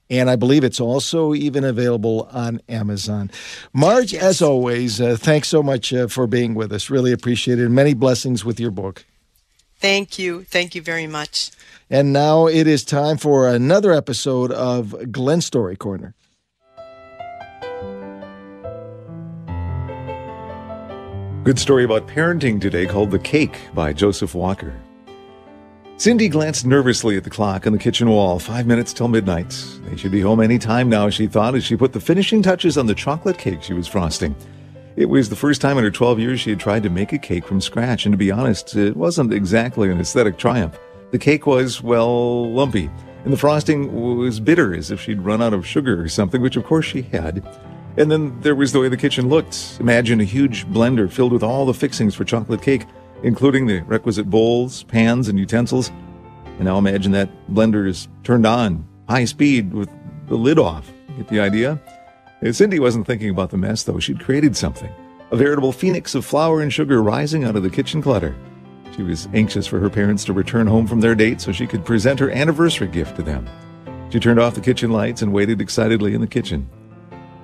[0.07, 3.31] And I believe it's also even available on Amazon.
[3.73, 4.21] Marge, yes.
[4.21, 6.91] as always, uh, thanks so much uh, for being with us.
[6.91, 7.69] Really appreciate it.
[7.69, 9.05] Many blessings with your book.
[9.81, 10.43] Thank you.
[10.43, 11.51] Thank you very much.
[11.89, 16.13] And now it is time for another episode of Glen Story Corner.
[21.43, 24.79] Good story about parenting today called The Cake by Joseph Walker.
[25.97, 28.37] Cindy glanced nervously at the clock on the kitchen wall.
[28.37, 29.49] Five minutes till midnight.
[29.85, 32.77] They should be home any time now, she thought, as she put the finishing touches
[32.77, 34.35] on the chocolate cake she was frosting.
[34.97, 37.17] It was the first time in her 12 years she had tried to make a
[37.17, 40.77] cake from scratch, and to be honest, it wasn't exactly an aesthetic triumph.
[41.11, 42.89] The cake was, well, lumpy,
[43.23, 46.57] and the frosting was bitter, as if she'd run out of sugar or something, which
[46.57, 47.45] of course she had.
[47.97, 49.77] And then there was the way the kitchen looked.
[49.79, 52.85] Imagine a huge blender filled with all the fixings for chocolate cake,
[53.23, 55.89] including the requisite bowls, pans, and utensils.
[56.45, 59.89] And now imagine that blender is turned on, high speed, with
[60.27, 60.91] the lid off.
[61.17, 61.79] Get the idea?
[62.49, 63.99] Cindy wasn't thinking about the mess, though.
[63.99, 64.91] She'd created something
[65.31, 68.35] a veritable phoenix of flour and sugar rising out of the kitchen clutter.
[68.95, 71.85] She was anxious for her parents to return home from their date so she could
[71.85, 73.47] present her anniversary gift to them.
[74.09, 76.69] She turned off the kitchen lights and waited excitedly in the kitchen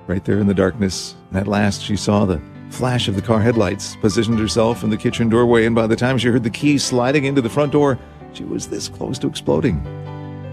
[0.08, 1.14] right there in the darkness.
[1.30, 2.40] And at last she saw the
[2.70, 6.18] flash of the car headlights, positioned herself in the kitchen doorway, and by the time
[6.18, 7.98] she heard the key sliding into the front door,
[8.32, 9.78] she was this close to exploding.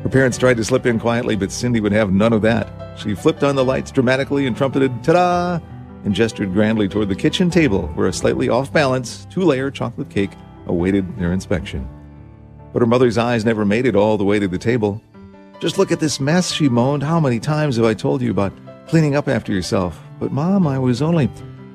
[0.04, 2.85] Her parents tried to slip in quietly, but Cindy would have none of that.
[2.98, 5.66] She flipped on the lights dramatically and trumpeted, ta da!
[6.06, 10.10] and gestured grandly toward the kitchen table where a slightly off balance, two layer chocolate
[10.10, 10.32] cake
[10.68, 11.88] awaited their inspection.
[12.72, 15.02] But her mother's eyes never made it all the way to the table.
[15.60, 17.04] Just look at this mess, she moaned.
[17.04, 18.54] How many times have I told you about
[18.88, 20.02] cleaning up after yourself.
[20.20, 21.30] But, Mom, I was only.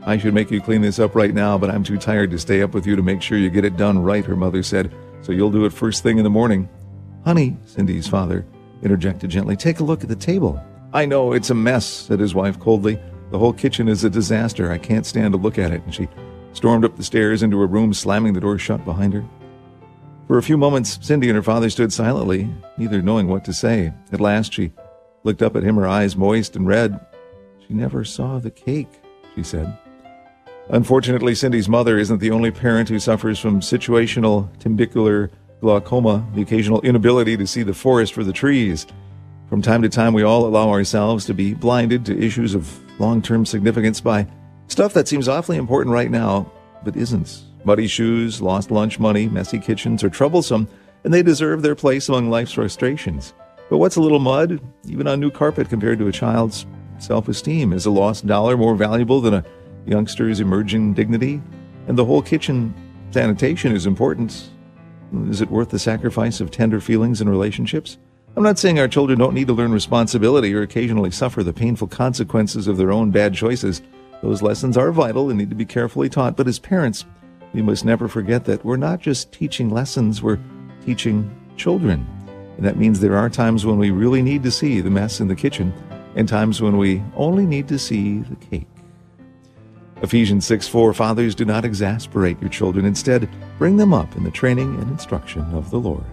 [0.06, 2.62] I should make you clean this up right now, but I'm too tired to stay
[2.62, 4.92] up with you to make sure you get it done right, her mother said.
[5.22, 6.68] So you'll do it first thing in the morning.
[7.24, 8.46] Honey, Cindy's father
[8.82, 10.62] interjected gently, take a look at the table.
[10.92, 12.98] I know, it's a mess, said his wife coldly.
[13.30, 14.72] The whole kitchen is a disaster.
[14.72, 15.82] I can't stand to look at it.
[15.84, 16.08] And she
[16.52, 19.24] stormed up the stairs into her room, slamming the door shut behind her.
[20.26, 23.92] For a few moments, Cindy and her father stood silently, neither knowing what to say.
[24.12, 24.72] At last, she
[25.22, 26.98] looked up at him, her eyes moist and red.
[27.66, 29.00] She never saw the cake,
[29.36, 29.76] she said.
[30.70, 35.30] Unfortunately, Cindy's mother isn't the only parent who suffers from situational timbicular
[35.60, 38.86] glaucoma, the occasional inability to see the forest for the trees.
[39.50, 43.20] From time to time, we all allow ourselves to be blinded to issues of long
[43.20, 44.28] term significance by
[44.68, 46.52] stuff that seems awfully important right now,
[46.84, 47.42] but isn't.
[47.64, 50.68] Muddy shoes, lost lunch money, messy kitchens are troublesome,
[51.02, 53.34] and they deserve their place among life's frustrations.
[53.68, 56.64] But what's a little mud, even on new carpet, compared to a child's
[56.98, 57.72] self esteem?
[57.72, 59.44] Is a lost dollar more valuable than a
[59.84, 61.42] youngster's emerging dignity?
[61.88, 62.72] And the whole kitchen
[63.10, 64.48] sanitation is important.
[65.28, 67.98] Is it worth the sacrifice of tender feelings and relationships?
[68.36, 71.88] I'm not saying our children don't need to learn responsibility or occasionally suffer the painful
[71.88, 73.82] consequences of their own bad choices.
[74.22, 77.04] Those lessons are vital and need to be carefully taught, but as parents,
[77.52, 80.38] we must never forget that we're not just teaching lessons, we're
[80.86, 82.06] teaching children.
[82.56, 85.26] And that means there are times when we really need to see the mess in
[85.26, 85.72] the kitchen
[86.14, 88.68] and times when we only need to see the cake.
[90.02, 92.84] Ephesians 6 4 Fathers, do not exasperate your children.
[92.86, 93.28] Instead,
[93.58, 96.04] bring them up in the training and instruction of the Lord.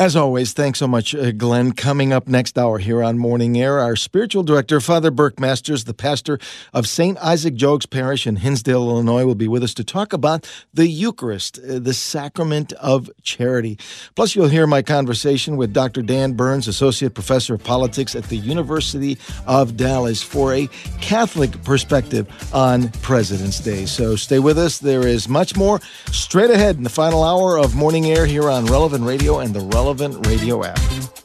[0.00, 1.72] As always, thanks so much, uh, Glen.
[1.72, 5.92] Coming up next hour here on Morning Air, our spiritual director, Father Burke Masters, the
[5.92, 6.38] pastor
[6.72, 7.18] of St.
[7.18, 11.58] Isaac Jogues Parish in Hinsdale, Illinois, will be with us to talk about the Eucharist,
[11.58, 13.78] uh, the sacrament of charity.
[14.14, 16.00] Plus, you'll hear my conversation with Dr.
[16.00, 20.66] Dan Burns, Associate Professor of Politics at the University of Dallas, for a
[21.02, 23.84] Catholic perspective on President's Day.
[23.84, 24.78] So stay with us.
[24.78, 25.78] There is much more
[26.10, 29.60] straight ahead in the final hour of Morning Air here on Relevant Radio and the
[29.90, 31.19] Relevant Radio app.